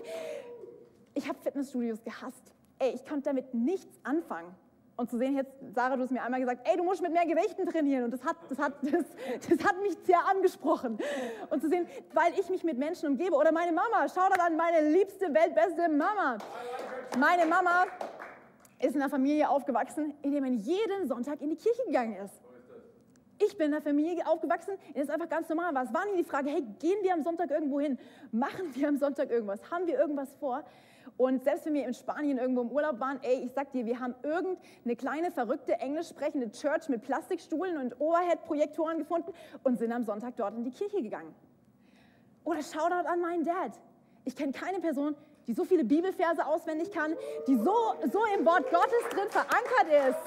[1.15, 2.53] Ich habe Fitnessstudios gehasst.
[2.79, 4.55] Ey, ich konnte damit nichts anfangen.
[4.95, 7.25] Und zu sehen, jetzt, Sarah, du hast mir einmal gesagt, ey, du musst mit mehr
[7.25, 8.03] Gewichten trainieren.
[8.03, 9.05] Und das hat, das, hat, das,
[9.49, 10.99] das hat mich sehr angesprochen.
[11.49, 13.35] Und zu sehen, weil ich mich mit Menschen umgebe.
[13.35, 16.37] Oder meine Mama, schau da an meine liebste, weltbeste Mama.
[17.17, 17.85] Meine Mama
[18.79, 22.39] ist in einer Familie aufgewachsen, in der man jeden Sonntag in die Kirche gegangen ist.
[23.39, 25.83] Ich bin in einer Familie aufgewachsen, in der es einfach ganz normal war.
[25.83, 27.97] Es war nie die Frage, hey, gehen wir am Sonntag irgendwo hin?
[28.31, 29.59] Machen wir am Sonntag irgendwas?
[29.71, 30.63] Haben wir irgendwas vor?
[31.17, 33.99] Und selbst wenn wir in Spanien irgendwo im Urlaub waren, ey, ich sag dir, wir
[33.99, 39.31] haben irgendeine kleine, verrückte, englisch sprechende Church mit Plastikstuhlen und Overhead-Projektoren gefunden
[39.63, 41.33] und sind am Sonntag dort in die Kirche gegangen.
[42.43, 43.79] Oder Shoutout an meinen Dad.
[44.25, 45.15] Ich kenne keine Person,
[45.47, 47.15] die so viele Bibelverse auswendig kann,
[47.47, 47.75] die so,
[48.11, 50.19] so im Wort Gottes drin verankert ist.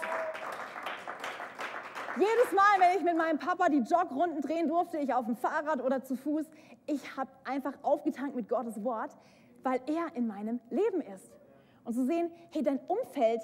[2.19, 5.83] Jedes Mal, wenn ich mit meinem Papa die Jogrunden drehen durfte, ich auf dem Fahrrad
[5.83, 6.47] oder zu Fuß,
[6.87, 9.11] ich habe einfach aufgetankt mit Gottes Wort
[9.63, 11.31] weil er in meinem Leben ist.
[11.85, 13.43] Und zu sehen, hey, dein Umfeld,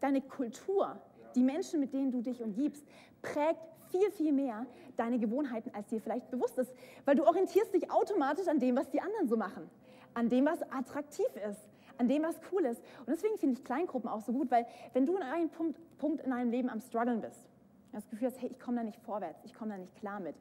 [0.00, 1.00] deine Kultur,
[1.34, 2.84] die Menschen, mit denen du dich umgibst,
[3.22, 6.72] prägt viel, viel mehr deine Gewohnheiten, als dir vielleicht bewusst ist.
[7.04, 9.70] Weil du orientierst dich automatisch an dem, was die anderen so machen,
[10.14, 11.60] an dem, was attraktiv ist,
[11.98, 12.82] an dem, was cool ist.
[13.00, 16.22] Und deswegen finde ich Kleingruppen auch so gut, weil wenn du in einem Punkt, Punkt
[16.22, 17.40] in deinem Leben am struggeln bist,
[17.92, 20.34] das Gefühl hast, hey, ich komme da nicht vorwärts, ich komme da nicht klar mit.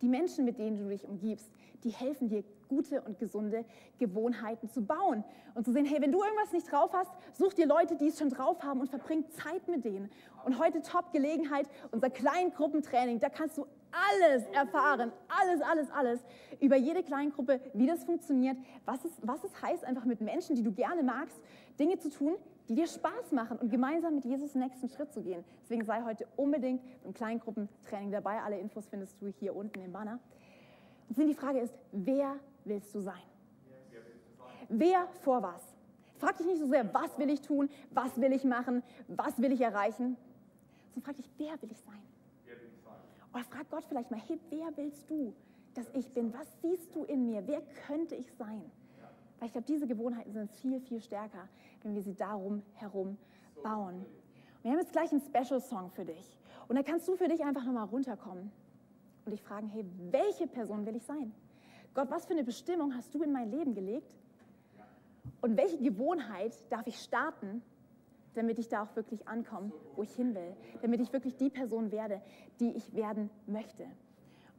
[0.00, 1.48] Die Menschen, mit denen du dich umgibst,
[1.84, 3.64] die helfen dir, gute und gesunde
[3.98, 5.24] Gewohnheiten zu bauen.
[5.54, 8.18] Und zu sehen, hey, wenn du irgendwas nicht drauf hast, such dir Leute, die es
[8.18, 10.10] schon drauf haben und verbring Zeit mit denen.
[10.44, 16.20] Und heute Top-Gelegenheit, unser Kleingruppentraining, da kannst du alles erfahren, alles, alles, alles
[16.60, 20.62] über jede Kleingruppe, wie das funktioniert, was es, was es heißt, einfach mit Menschen, die
[20.62, 21.38] du gerne magst,
[21.78, 22.36] Dinge zu tun,
[22.68, 25.44] die dir Spaß machen und gemeinsam mit Jesus den nächsten Schritt zu gehen.
[25.62, 28.40] Deswegen sei heute unbedingt im Kleingruppentraining dabei.
[28.40, 30.18] Alle Infos findest du hier unten im Banner.
[31.16, 33.22] Und die Frage ist, wer willst du sein?
[34.68, 35.62] Wer vor was?
[36.16, 39.52] Frag dich nicht so sehr, was will ich tun, was will ich machen, was will
[39.52, 40.16] ich erreichen,
[40.94, 42.00] sondern frag dich, wer will ich sein?
[43.34, 45.34] Oder frag Gott vielleicht mal, hey, wer willst du,
[45.74, 46.32] dass ich bin?
[46.32, 47.46] Was siehst du in mir?
[47.46, 48.62] Wer könnte ich sein?
[49.38, 51.48] Weil ich glaube, diese Gewohnheiten sind viel, viel stärker,
[51.82, 53.18] wenn wir sie darum herum
[53.62, 53.96] bauen.
[53.96, 56.38] Und wir haben jetzt gleich einen Special-Song für dich.
[56.68, 58.52] Und da kannst du für dich einfach nochmal runterkommen
[59.24, 61.32] und dich fragen, hey, welche Person will ich sein?
[61.94, 64.14] Gott, was für eine Bestimmung hast du in mein Leben gelegt?
[65.40, 67.62] Und welche Gewohnheit darf ich starten,
[68.34, 70.56] damit ich da auch wirklich ankomme, wo ich hin will?
[70.80, 72.22] Damit ich wirklich die Person werde,
[72.60, 73.84] die ich werden möchte.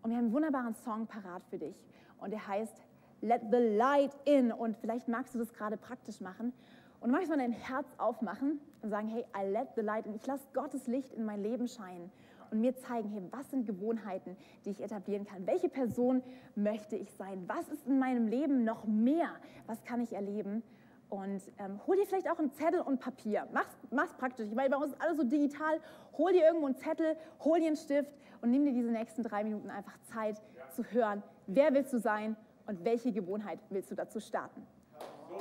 [0.04, 1.76] Und wir haben einen wunderbaren Song parat für dich.
[2.20, 2.84] Und der heißt
[3.22, 4.52] Let the Light In.
[4.52, 6.54] Und vielleicht magst du das gerade praktisch machen.
[7.00, 10.14] Und du magst mal dein Herz aufmachen und sagen, hey, I let the light in.
[10.14, 12.12] Ich lasse Gottes Licht in mein Leben scheinen
[12.54, 15.48] und mir zeigen, hey, was sind Gewohnheiten, die ich etablieren kann?
[15.48, 16.22] Welche Person
[16.56, 17.44] möchte ich sein?
[17.48, 19.30] Was ist in meinem Leben noch mehr?
[19.66, 20.62] Was kann ich erleben?
[21.10, 23.48] Und ähm, hol dir vielleicht auch einen Zettel und Papier.
[23.52, 24.48] Mach's, mach's praktisch.
[24.48, 25.80] Ich meine, bei uns ist alles so digital.
[26.18, 28.12] Hol dir irgendwo einen Zettel, hol dir einen Stift
[28.42, 30.70] und nimm dir diese nächsten drei Minuten einfach Zeit ja.
[30.70, 31.24] zu hören.
[31.48, 32.36] Wer willst du sein
[32.68, 34.66] und welche Gewohnheit willst du dazu starten?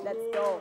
[0.03, 0.61] Let's go.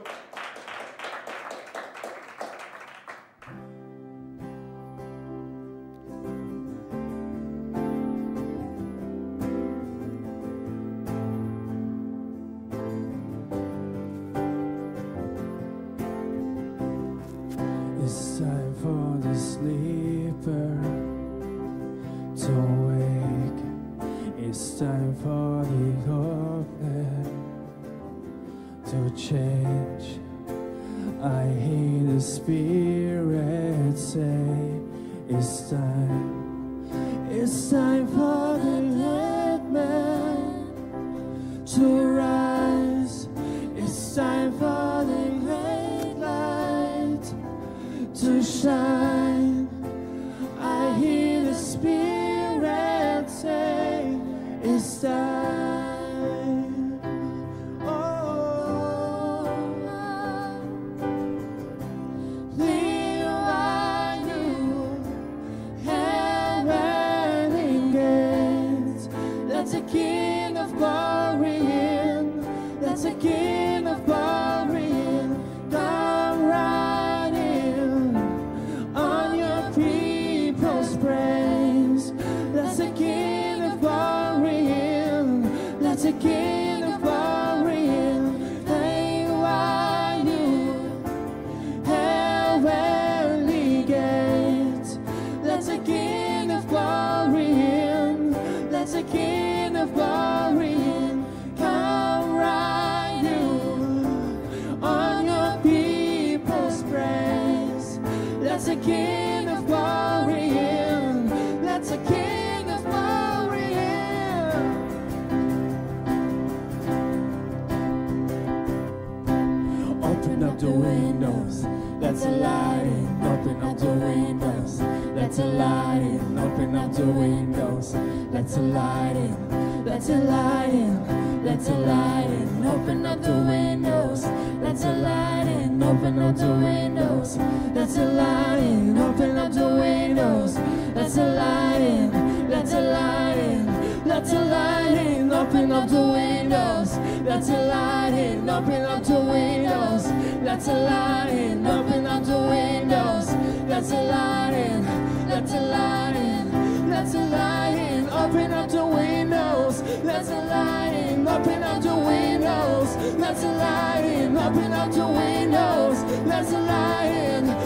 [123.93, 124.81] Windows,
[125.15, 126.37] let's light in.
[126.37, 127.95] Open up the windows,
[128.31, 129.85] let's light in.
[129.85, 132.65] Let's light in, let's light in.
[132.65, 134.25] Open up the windows,
[134.61, 135.81] let's light in.
[135.81, 137.37] Open up the windows,
[137.73, 138.97] let's light in.
[138.97, 140.57] Open up the windows,
[140.95, 142.49] let's light in.
[142.49, 143.70] Let's light in,
[144.11, 145.31] let's light in.
[145.31, 148.49] Open up the windows, let's light in.
[148.49, 150.05] Open up the windows,
[150.43, 151.65] let's light in.
[151.65, 153.27] Open up the windows,
[153.71, 154.81] let's light in.
[155.29, 158.09] Let's light in, let's light in.
[158.09, 161.27] Open up the windows, let's light in.
[161.27, 164.37] Open up the windows, let's light in.
[164.37, 165.97] Open up the windows,
[166.31, 167.60] let's light in.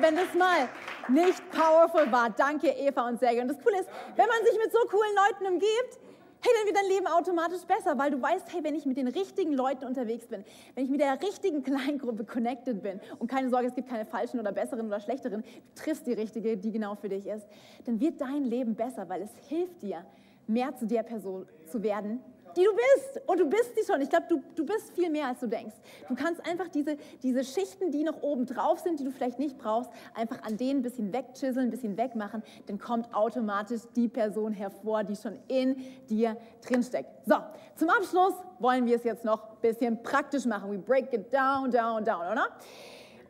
[0.00, 0.68] Wenn das mal
[1.08, 2.30] nicht powerful war.
[2.30, 3.42] Danke, Eva und Sergej.
[3.42, 5.98] Und das Coole ist, wenn man sich mit so coolen Leuten umgibt,
[6.44, 9.08] hey, dann wird dein Leben automatisch besser, weil du weißt, hey, wenn ich mit den
[9.08, 13.68] richtigen Leuten unterwegs bin, wenn ich mit der richtigen Kleingruppe connected bin und keine Sorge,
[13.68, 17.08] es gibt keine falschen oder besseren oder schlechteren, du triffst die richtige, die genau für
[17.08, 17.46] dich ist,
[17.86, 20.04] dann wird dein Leben besser, weil es hilft dir,
[20.46, 22.20] mehr zu der Person zu werden,
[22.56, 23.20] die du bist.
[23.26, 24.00] Und du bist sie schon.
[24.00, 25.74] Ich glaube, du, du bist viel mehr, als du denkst.
[26.08, 29.58] Du kannst einfach diese, diese Schichten, die noch oben drauf sind, die du vielleicht nicht
[29.58, 32.42] brauchst, einfach an denen ein bisschen wegchiseln, ein bisschen wegmachen.
[32.66, 35.76] Dann kommt automatisch die Person hervor, die schon in
[36.08, 36.36] dir
[36.66, 37.10] drinsteckt.
[37.26, 37.36] So,
[37.76, 40.70] zum Abschluss wollen wir es jetzt noch ein bisschen praktisch machen.
[40.70, 42.48] We break it down, down, down, oder?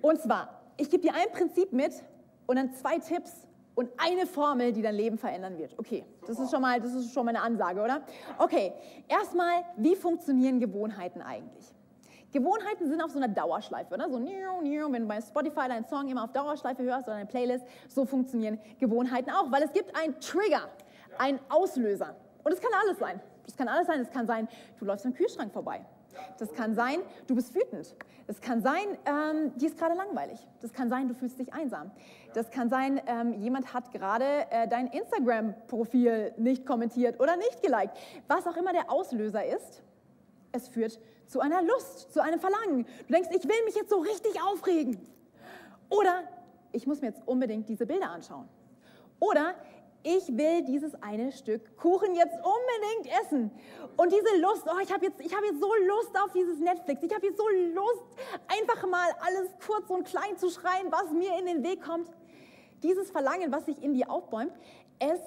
[0.00, 1.92] Und zwar, ich gebe dir ein Prinzip mit
[2.46, 3.43] und dann zwei Tipps
[3.74, 5.78] und eine Formel, die dein Leben verändern wird.
[5.78, 8.02] Okay, das ist schon mal, das ist schon mal eine Ansage, oder?
[8.38, 8.72] Okay,
[9.08, 11.72] erstmal, wie funktionieren Gewohnheiten eigentlich?
[12.32, 14.10] Gewohnheiten sind auf so einer Dauerschleife, oder?
[14.10, 18.04] So, wenn du bei Spotify deinen Song immer auf Dauerschleife hörst oder eine Playlist, so
[18.04, 20.68] funktionieren Gewohnheiten auch, weil es gibt einen Trigger,
[21.16, 22.16] einen Auslöser.
[22.42, 23.20] Und es kann alles sein.
[23.46, 24.00] Das kann alles sein.
[24.00, 24.48] Es kann sein,
[24.80, 25.84] du läufst am Kühlschrank vorbei.
[26.38, 27.94] Das kann sein, du bist wütend.
[28.26, 30.38] Es kann sein, ähm, dir ist gerade langweilig.
[30.62, 31.90] Das kann sein, du fühlst dich einsam.
[32.32, 37.96] Das kann sein, ähm, jemand hat gerade äh, dein Instagram-Profil nicht kommentiert oder nicht geliked.
[38.28, 39.82] Was auch immer der Auslöser ist,
[40.52, 42.86] es führt zu einer Lust, zu einem Verlangen.
[43.06, 44.98] Du denkst, ich will mich jetzt so richtig aufregen.
[45.90, 46.22] Oder
[46.72, 48.48] ich muss mir jetzt unbedingt diese Bilder anschauen.
[49.20, 49.54] Oder
[50.04, 53.50] ich will dieses eine Stück Kuchen jetzt unbedingt essen.
[53.96, 57.02] Und diese Lust, oh, ich habe jetzt, hab jetzt so Lust auf dieses Netflix.
[57.02, 58.04] Ich habe jetzt so Lust,
[58.46, 62.10] einfach mal alles kurz und klein zu schreien, was mir in den Weg kommt.
[62.82, 64.52] Dieses Verlangen, was sich in dir aufbäumt,
[64.98, 65.20] es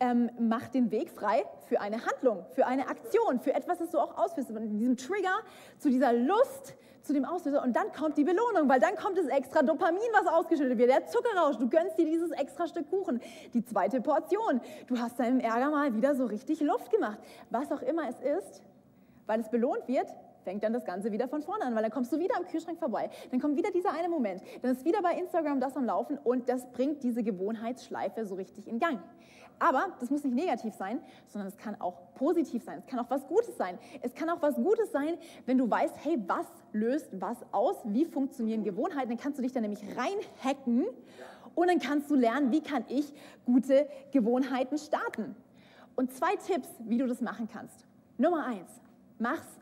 [0.00, 3.98] ähm, macht den Weg frei für eine Handlung, für eine Aktion, für etwas, das du
[4.00, 4.50] auch ausführst.
[4.50, 5.38] Und diesem Trigger,
[5.78, 6.74] zu dieser Lust,
[7.06, 10.26] zu dem Auslöser und dann kommt die Belohnung, weil dann kommt das extra Dopamin, was
[10.26, 13.20] ausgeschüttet wird, der Zuckerrausch, du gönnst dir dieses extra Stück Kuchen,
[13.54, 17.18] die zweite Portion, du hast deinem Ärger mal wieder so richtig Luft gemacht,
[17.50, 18.62] was auch immer es ist,
[19.26, 20.08] weil es belohnt wird,
[20.46, 22.78] fängt dann das Ganze wieder von vorne an, weil dann kommst du wieder am Kühlschrank
[22.78, 26.18] vorbei, dann kommt wieder dieser eine Moment, dann ist wieder bei Instagram das am Laufen
[26.22, 29.00] und das bringt diese Gewohnheitsschleife so richtig in Gang.
[29.58, 32.78] Aber das muss nicht negativ sein, sondern es kann auch positiv sein.
[32.78, 33.78] Es kann auch was Gutes sein.
[34.02, 37.76] Es kann auch was Gutes sein, wenn du weißt, hey, was löst was aus?
[37.84, 39.08] Wie funktionieren Gewohnheiten?
[39.08, 40.86] Dann kannst du dich da nämlich reinhacken
[41.56, 43.12] und dann kannst du lernen, wie kann ich
[43.46, 45.34] gute Gewohnheiten starten.
[45.96, 47.84] Und zwei Tipps, wie du das machen kannst.
[48.18, 48.70] Nummer eins,
[49.18, 49.56] mach's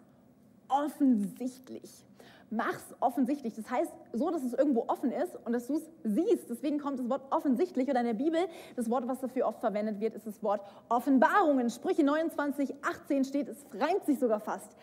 [0.69, 2.05] offensichtlich.
[2.51, 3.55] Mach's offensichtlich.
[3.55, 6.49] Das heißt, so, dass es irgendwo offen ist und dass du es siehst.
[6.49, 8.41] Deswegen kommt das Wort offensichtlich oder in der Bibel,
[8.77, 11.71] das Wort, was dafür oft verwendet wird, ist das Wort Offenbarungen.
[11.71, 14.77] Sprüche 29, 18 steht, es reimt sich sogar fast.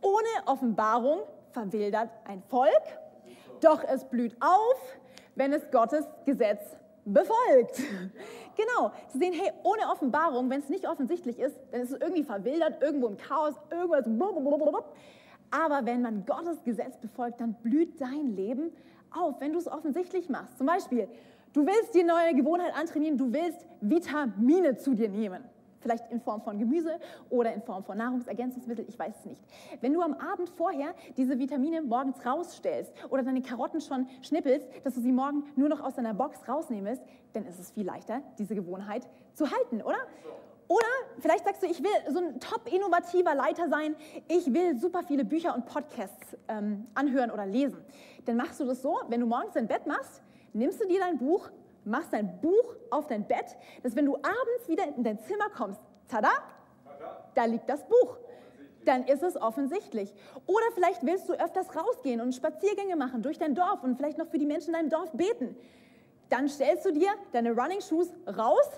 [0.00, 1.18] Ohne Offenbarung
[1.50, 2.72] verwildert ein Volk,
[3.60, 4.98] doch es blüht auf
[5.38, 6.60] wenn es Gottes Gesetz
[7.04, 7.80] befolgt.
[8.58, 12.24] Genau, zu sehen, hey, ohne Offenbarung, wenn es nicht offensichtlich ist, dann ist es irgendwie
[12.24, 14.02] verwildert, irgendwo im Chaos, irgendwas.
[14.04, 14.82] Blablabla.
[15.50, 18.70] Aber wenn man Gottes Gesetz befolgt, dann blüht dein Leben
[19.10, 20.58] auf, wenn du es offensichtlich machst.
[20.58, 21.08] Zum Beispiel,
[21.52, 25.42] du willst dir neue Gewohnheit antrainieren, du willst Vitamine zu dir nehmen.
[25.80, 26.98] Vielleicht in Form von Gemüse
[27.30, 29.40] oder in Form von Nahrungsergänzungsmittel, ich weiß es nicht.
[29.80, 34.94] Wenn du am Abend vorher diese Vitamine morgens rausstellst oder deine Karotten schon schnippelst, dass
[34.94, 38.56] du sie morgen nur noch aus deiner Box rausnehmst, dann ist es viel leichter, diese
[38.56, 39.98] Gewohnheit zu halten, oder?
[40.68, 40.86] Oder
[41.18, 43.96] vielleicht sagst du, ich will so ein top innovativer Leiter sein,
[44.28, 47.82] ich will super viele Bücher und Podcasts ähm, anhören oder lesen.
[48.26, 51.16] Dann machst du das so, wenn du morgens dein Bett machst, nimmst du dir dein
[51.16, 51.48] Buch,
[51.84, 55.80] machst dein Buch auf dein Bett, dass wenn du abends wieder in dein Zimmer kommst,
[56.06, 56.32] tada,
[57.34, 58.18] da liegt das Buch.
[58.84, 60.12] Dann ist es offensichtlich.
[60.46, 64.28] Oder vielleicht willst du öfters rausgehen und Spaziergänge machen durch dein Dorf und vielleicht noch
[64.28, 65.56] für die Menschen in deinem Dorf beten.
[66.28, 68.68] Dann stellst du dir deine Running Shoes raus,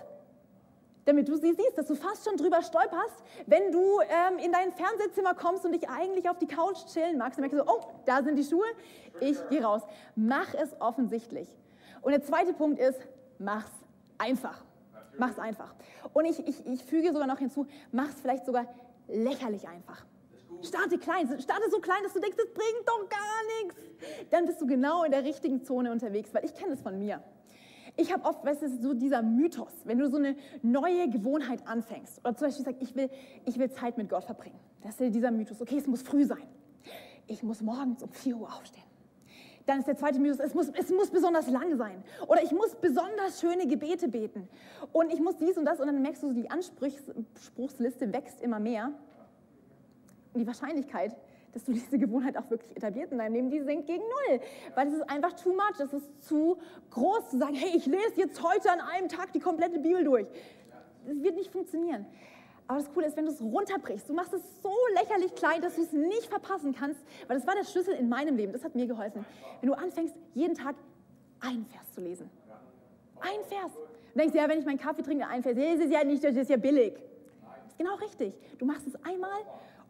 [1.11, 4.71] damit du sie siehst, dass du fast schon drüber stolperst, wenn du ähm, in dein
[4.73, 7.37] Fernsehzimmer kommst und dich eigentlich auf die Couch chillen magst.
[7.37, 8.67] Dann merkst du so, oh, da sind die Schuhe,
[9.21, 9.83] ich gehe raus.
[10.15, 11.49] Mach es offensichtlich.
[12.03, 12.99] Und der zweite Punkt ist,
[13.39, 13.73] mach's
[14.19, 14.63] einfach.
[15.19, 15.75] Mach's einfach.
[16.13, 18.67] Und ich, ich, ich füge sogar noch hinzu, mach's vielleicht sogar
[19.09, 20.05] lächerlich einfach.
[20.63, 24.31] Starte klein, starte so klein, dass du denkst, das bringt doch gar nichts.
[24.31, 27.21] Dann bist du genau in der richtigen Zone unterwegs, weil ich kenne es von mir.
[27.97, 32.21] Ich habe oft, weißt du, so dieser Mythos, wenn du so eine neue Gewohnheit anfängst
[32.21, 33.11] oder zum Beispiel sagst, ich will,
[33.45, 34.59] ich will Zeit mit Gott verbringen.
[34.83, 36.47] Das ist dieser Mythos, okay, es muss früh sein.
[37.27, 38.85] Ich muss morgens um 4 Uhr aufstehen.
[39.67, 42.03] Dann ist der zweite Mythos, es muss, es muss besonders lang sein.
[42.27, 44.49] Oder ich muss besonders schöne Gebete beten.
[44.93, 45.79] Und ich muss dies und das.
[45.79, 48.93] Und dann merkst du, die Anspruchsliste wächst immer mehr.
[50.33, 51.15] Und die Wahrscheinlichkeit,
[51.53, 54.41] dass du diese Gewohnheit auch wirklich etabliert in deinem Leben, die sinkt gegen null.
[54.75, 56.59] Weil es ist einfach too much, es ist zu
[56.91, 60.27] groß zu sagen, hey, ich lese jetzt heute an einem Tag die komplette Bibel durch.
[61.07, 62.07] Das wird nicht funktionieren.
[62.71, 65.75] Aber das Coole ist, wenn du es runterbrichst, du machst es so lächerlich klein, dass
[65.75, 68.77] du es nicht verpassen kannst, weil das war der Schlüssel in meinem Leben, das hat
[68.77, 69.25] mir geholfen.
[69.61, 70.77] Wenn du anfängst, jeden Tag
[71.41, 72.31] einen Vers zu lesen.
[73.21, 73.73] Ein Vers.
[74.13, 76.37] Du denkst, ja, wenn ich meinen Kaffee trinke, ein Vers, das ist ja nicht, das
[76.37, 76.95] ist ja billig.
[76.95, 78.35] Das ist genau richtig.
[78.59, 79.41] Du machst es einmal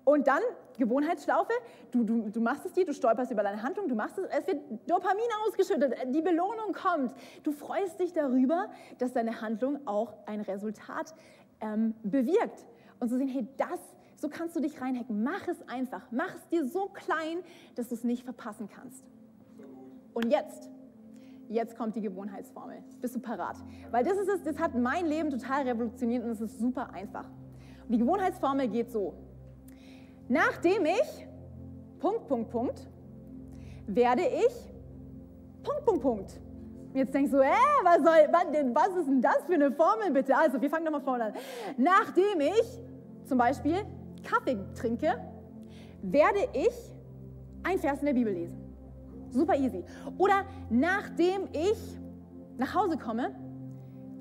[0.05, 0.41] und dann,
[0.79, 1.53] Gewohnheitsschlaufe,
[1.91, 4.47] du, du, du machst es dir, du stolperst über deine Handlung, du machst es, es
[4.47, 7.15] wird Dopamin ausgeschüttet, die Belohnung kommt.
[7.43, 11.15] Du freust dich darüber, dass deine Handlung auch ein Resultat
[11.61, 12.67] ähm, bewirkt.
[12.99, 13.79] Und zu sehen, hey, das,
[14.17, 15.23] so kannst du dich reinhacken.
[15.23, 16.07] Mach es einfach.
[16.11, 17.39] Mach es dir so klein,
[17.75, 19.05] dass du es nicht verpassen kannst.
[20.13, 20.71] Und jetzt,
[21.49, 22.83] jetzt kommt die Gewohnheitsformel.
[23.01, 23.57] Bist du parat?
[23.91, 27.29] Weil das ist es, das hat mein Leben total revolutioniert und es ist super einfach.
[27.85, 29.15] Und die Gewohnheitsformel geht so.
[30.31, 31.27] Nachdem ich,
[31.99, 32.89] Punkt, Punkt, Punkt,
[33.89, 34.55] werde ich,
[35.65, 36.41] Punkt, Punkt, Punkt.
[36.95, 37.51] Jetzt denkst du, äh,
[37.83, 40.37] was, soll, was, was ist denn das für eine Formel bitte?
[40.37, 41.33] Also, wir fangen nochmal vorne an.
[41.77, 42.81] Nachdem ich
[43.25, 43.85] zum Beispiel
[44.23, 45.19] Kaffee trinke,
[46.03, 46.95] werde ich
[47.65, 48.57] ein Vers in der Bibel lesen.
[49.31, 49.85] Super easy.
[50.17, 51.99] Oder nachdem ich
[52.57, 53.35] nach Hause komme,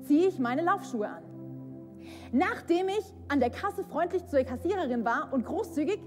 [0.02, 1.29] ziehe ich meine Laufschuhe an.
[2.32, 6.00] Nachdem ich an der Kasse freundlich zur Kassiererin war und großzügig,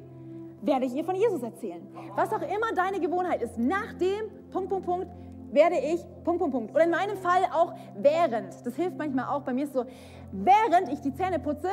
[0.62, 1.86] werde ich ihr von Jesus erzählen.
[2.16, 5.08] Was auch immer deine Gewohnheit ist, nachdem, Punkt, Punkt, Punkt,
[5.52, 6.76] werde ich, Punkt, Punkt, Punkt.
[6.76, 8.66] Oder in meinem Fall auch während.
[8.66, 9.42] Das hilft manchmal auch.
[9.42, 9.86] Bei mir ist so,
[10.32, 11.70] während ich die Zähne putze,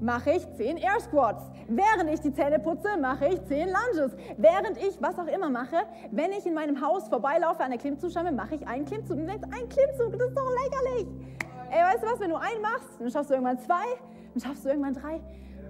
[0.00, 1.44] mache ich 10 Air Squats.
[1.68, 4.12] Während ich die Zähne putze, mache ich 10 Lunges.
[4.36, 5.76] Während ich was auch immer mache,
[6.10, 9.18] wenn ich in meinem Haus vorbeilaufe an der Klimmzugscheibe, mache ich einen Klimmzug.
[9.18, 11.06] Und denkst, ein Klimmzug, das ist doch lächerlich.
[11.70, 13.84] Ey, weißt du was, wenn du einen machst, dann schaffst du irgendwann zwei,
[14.34, 15.20] dann schaffst du irgendwann drei.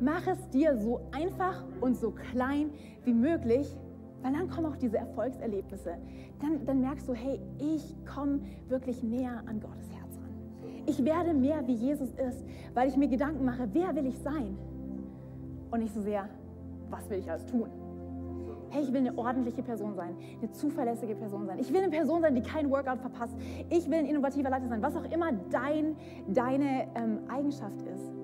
[0.00, 2.70] Mach es dir so einfach und so klein
[3.04, 3.76] wie möglich
[4.22, 5.96] weil dann kommen auch diese Erfolgserlebnisse.
[6.40, 10.82] Dann, dann merkst du, hey, ich komme wirklich näher an Gottes Herz ran.
[10.86, 14.56] Ich werde mehr wie Jesus ist, weil ich mir Gedanken mache, wer will ich sein?
[15.70, 16.28] Und nicht so sehr,
[16.90, 17.70] was will ich alles tun?
[18.70, 21.58] Hey, ich will eine ordentliche Person sein, eine zuverlässige Person sein.
[21.58, 23.34] Ich will eine Person sein, die kein Workout verpasst.
[23.68, 25.96] Ich will ein innovativer Leiter sein, was auch immer dein,
[26.28, 28.19] deine ähm, Eigenschaft ist.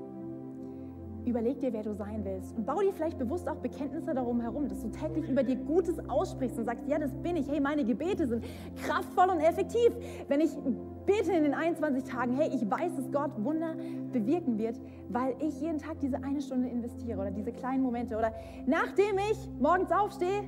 [1.27, 2.57] Überleg dir, wer du sein willst.
[2.57, 5.99] Und bau dir vielleicht bewusst auch Bekenntnisse darum herum, dass du täglich über dir Gutes
[6.09, 7.51] aussprichst und sagst, ja, das bin ich.
[7.51, 8.45] Hey, meine Gebete sind
[8.77, 9.91] kraftvoll und effektiv.
[10.29, 10.57] Wenn ich
[11.05, 13.75] bete in den 21 Tagen, hey, ich weiß, dass Gott Wunder
[14.13, 18.17] bewirken wird, weil ich jeden Tag diese eine Stunde investiere oder diese kleinen Momente.
[18.17, 18.33] Oder
[18.67, 20.45] nachdem ich morgens aufstehe,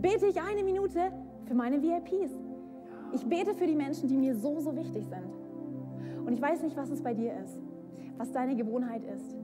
[0.00, 1.12] bete ich eine Minute
[1.44, 2.32] für meine VIPs.
[3.12, 6.26] Ich bete für die Menschen, die mir so, so wichtig sind.
[6.26, 7.60] Und ich weiß nicht, was es bei dir ist,
[8.16, 9.41] was deine Gewohnheit ist.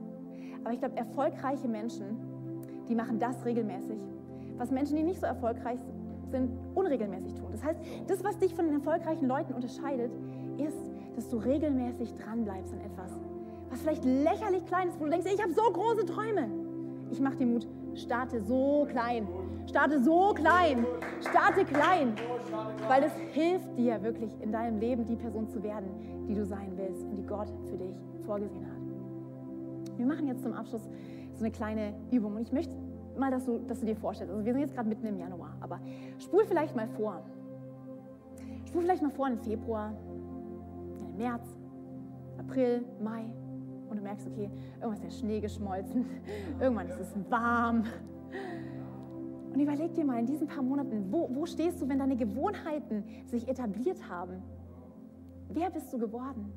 [0.63, 2.17] Aber ich glaube, erfolgreiche Menschen,
[2.87, 3.99] die machen das regelmäßig.
[4.57, 5.79] Was Menschen, die nicht so erfolgreich
[6.31, 7.47] sind, unregelmäßig tun.
[7.51, 10.11] Das heißt, das, was dich von den erfolgreichen Leuten unterscheidet,
[10.57, 10.77] ist,
[11.15, 13.11] dass du regelmäßig dranbleibst an etwas,
[13.69, 16.49] was vielleicht lächerlich klein ist, wo du denkst, ich habe so große Träume.
[17.11, 19.27] Ich mache dir Mut, starte so klein.
[19.67, 20.85] Starte so klein.
[21.21, 22.13] Starte klein.
[22.87, 26.73] Weil es hilft dir wirklich in deinem Leben, die Person zu werden, die du sein
[26.75, 27.95] willst und die Gott für dich
[28.25, 28.88] vorgesehen hat.
[29.99, 30.89] Wir machen jetzt zum Abschluss
[31.33, 32.73] so eine kleine Übung und ich möchte
[33.17, 35.57] mal, dass du, dass du dir vorstellst, also wir sind jetzt gerade mitten im Januar,
[35.59, 35.81] aber
[36.19, 37.21] spul vielleicht mal vor.
[38.65, 39.91] Spul vielleicht mal vor in Februar,
[41.01, 41.45] in März,
[42.37, 43.25] April, Mai
[43.89, 46.05] und du merkst, okay, irgendwas ist der Schnee geschmolzen,
[46.61, 47.83] irgendwann ist es warm.
[49.53, 53.03] Und überleg dir mal in diesen paar Monaten, wo, wo stehst du, wenn deine Gewohnheiten
[53.25, 54.43] sich etabliert haben?
[55.49, 56.53] Wer bist du geworden?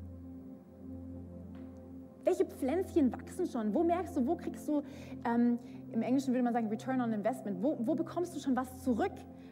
[2.23, 3.73] Welche Pflänzchen wachsen schon?
[3.73, 4.81] Wo merkst du, wo kriegst du,
[5.25, 5.59] ähm,
[5.91, 9.11] im Englischen würde man sagen, Return on Investment, wo, wo bekommst du schon was zurück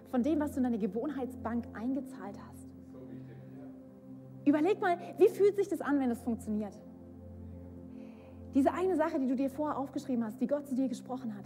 [0.09, 2.67] von dem, was du in deine Gewohnheitsbank eingezahlt hast?
[4.45, 6.77] Überleg mal, wie fühlt sich das an, wenn das funktioniert?
[8.53, 11.45] Diese eine Sache, die du dir vorher aufgeschrieben hast, die Gott zu dir gesprochen hat,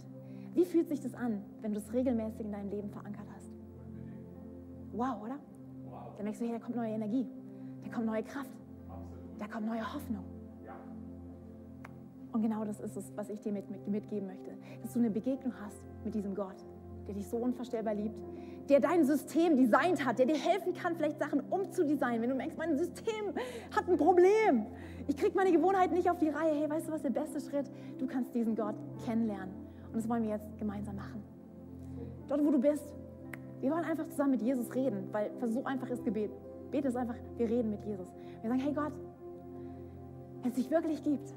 [0.54, 3.50] wie fühlt sich das an, wenn du es regelmäßig in deinem Leben verankert hast?
[4.92, 5.38] Wow, oder?
[6.16, 7.26] Dann merkst du, hey, da kommt neue Energie,
[7.84, 8.50] da kommt neue Kraft,
[9.38, 10.24] da kommt neue Hoffnung.
[12.36, 14.50] Und genau das ist es, was ich dir mit, mit, mitgeben möchte.
[14.82, 16.66] Dass du eine Begegnung hast mit diesem Gott,
[17.08, 18.14] der dich so unvorstellbar liebt,
[18.68, 22.20] der dein System designt hat, der dir helfen kann, vielleicht Sachen umzudesignen.
[22.20, 23.32] Wenn du merkst, mein System
[23.74, 24.66] hat ein Problem,
[25.08, 26.60] ich kriege meine Gewohnheiten nicht auf die Reihe.
[26.60, 27.70] Hey, weißt du, was der beste Schritt?
[27.96, 28.74] Du kannst diesen Gott
[29.06, 29.54] kennenlernen.
[29.86, 31.22] Und das wollen wir jetzt gemeinsam machen.
[32.28, 32.84] Dort, wo du bist,
[33.62, 36.32] wir wollen einfach zusammen mit Jesus reden, weil so einfach ist Gebet.
[36.70, 38.08] Bete es einfach, wir reden mit Jesus.
[38.42, 38.92] Wir sagen, hey Gott,
[40.42, 41.32] wenn es dich wirklich gibt,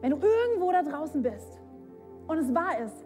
[0.00, 1.58] wenn du irgendwo da draußen bist
[2.26, 3.04] und es wahr ist,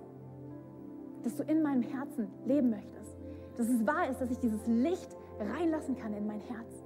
[1.22, 3.16] dass du in meinem Herzen leben möchtest,
[3.56, 6.84] dass es wahr ist, dass ich dieses Licht reinlassen kann in mein Herz,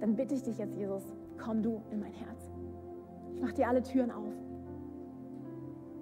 [0.00, 1.02] dann bitte ich dich jetzt, Jesus,
[1.38, 2.50] komm du in mein Herz.
[3.34, 4.32] Ich mache dir alle Türen auf.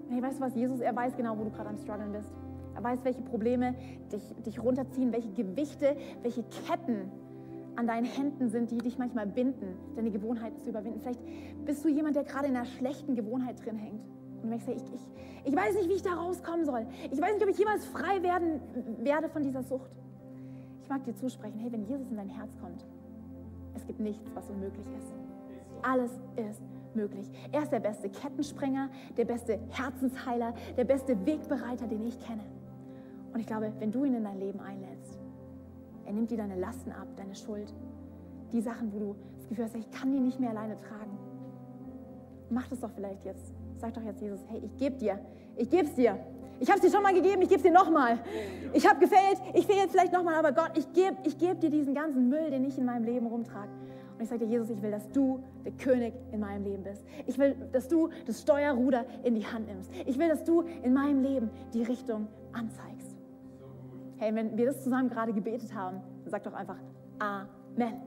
[0.09, 0.55] Hey, weißt du was?
[0.55, 2.33] Jesus, er weiß genau, wo du gerade am Struggeln bist.
[2.75, 3.75] Er weiß, welche Probleme
[4.13, 7.11] dich, dich runterziehen, welche Gewichte, welche Ketten
[7.77, 11.01] an deinen Händen sind, die dich manchmal binden, deine Gewohnheiten zu überwinden.
[11.01, 11.21] Vielleicht
[11.65, 14.05] bist du jemand, der gerade in einer schlechten Gewohnheit drin hängt.
[14.43, 15.01] Und du ich, ich,
[15.45, 16.87] ich weiß nicht, wie ich da rauskommen soll.
[17.11, 18.61] Ich weiß nicht, ob ich jemals frei werden
[18.99, 19.91] werde von dieser Sucht.
[20.83, 22.85] Ich mag dir zusprechen, hey, wenn Jesus in dein Herz kommt,
[23.75, 25.15] es gibt nichts, was unmöglich ist.
[25.83, 26.63] Alles ist
[26.95, 27.31] möglich.
[27.53, 32.43] Er ist der beste Kettensprenger, der beste Herzensheiler, der beste Wegbereiter, den ich kenne.
[33.33, 35.19] Und ich glaube, wenn du ihn in dein Leben einlädst,
[36.11, 37.73] er nimmt dir deine Lasten ab, deine Schuld,
[38.53, 41.17] die Sachen, wo du das Gefühl hast, ich kann die nicht mehr alleine tragen.
[42.51, 43.55] Mach das doch vielleicht jetzt.
[43.77, 45.21] Sag doch jetzt Jesus, hey, ich gebe dir,
[45.57, 46.19] ich gebe es dir.
[46.59, 48.19] Ich habe es dir schon mal gegeben, ich gebe es dir nochmal.
[48.73, 51.71] Ich habe gefehlt, ich fehle jetzt vielleicht nochmal, aber Gott, ich gebe ich geb dir
[51.71, 53.71] diesen ganzen Müll, den ich in meinem Leben rumtrage.
[54.15, 57.07] Und ich sage dir, Jesus, ich will, dass du der König in meinem Leben bist.
[57.29, 59.93] Ich will, dass du das Steuerruder in die Hand nimmst.
[60.07, 63.00] Ich will, dass du in meinem Leben die Richtung anzeigst.
[64.21, 66.77] Hey, wenn wir das zusammen gerade gebetet haben, dann sag doch einfach
[67.19, 68.03] Amen.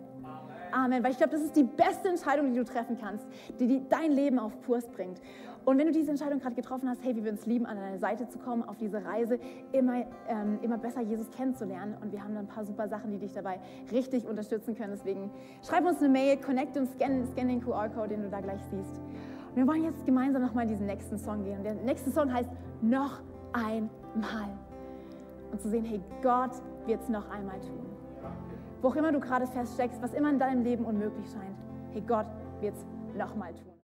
[0.71, 1.03] Amen.
[1.03, 3.25] Weil ich glaube, das ist die beste Entscheidung, die du treffen kannst,
[3.59, 5.19] die, die dein Leben auf Kurs bringt.
[5.65, 7.97] Und wenn du diese Entscheidung gerade getroffen hast, hey, wir würden es lieben, an deine
[7.97, 9.39] Seite zu kommen, auf diese Reise,
[9.71, 11.95] immer, ähm, immer besser Jesus kennenzulernen.
[11.99, 13.59] Und wir haben da ein paar super Sachen, die dich dabei
[13.91, 14.91] richtig unterstützen können.
[14.91, 15.31] Deswegen
[15.67, 19.01] schreib uns eine Mail, connect und scan, scan den QR-Code, den du da gleich siehst.
[19.49, 21.57] Und wir wollen jetzt gemeinsam nochmal in diesen nächsten Song gehen.
[21.57, 22.51] Und der nächste Song heißt
[22.81, 24.49] Noch einmal
[25.53, 26.51] und zu sehen, hey, Gott
[26.85, 27.85] wird es noch einmal tun.
[28.81, 31.57] Wo auch immer du gerade feststeckst, was immer in deinem Leben unmöglich scheint,
[31.93, 32.25] hey, Gott
[32.59, 32.85] wird es
[33.15, 33.72] noch mal tun.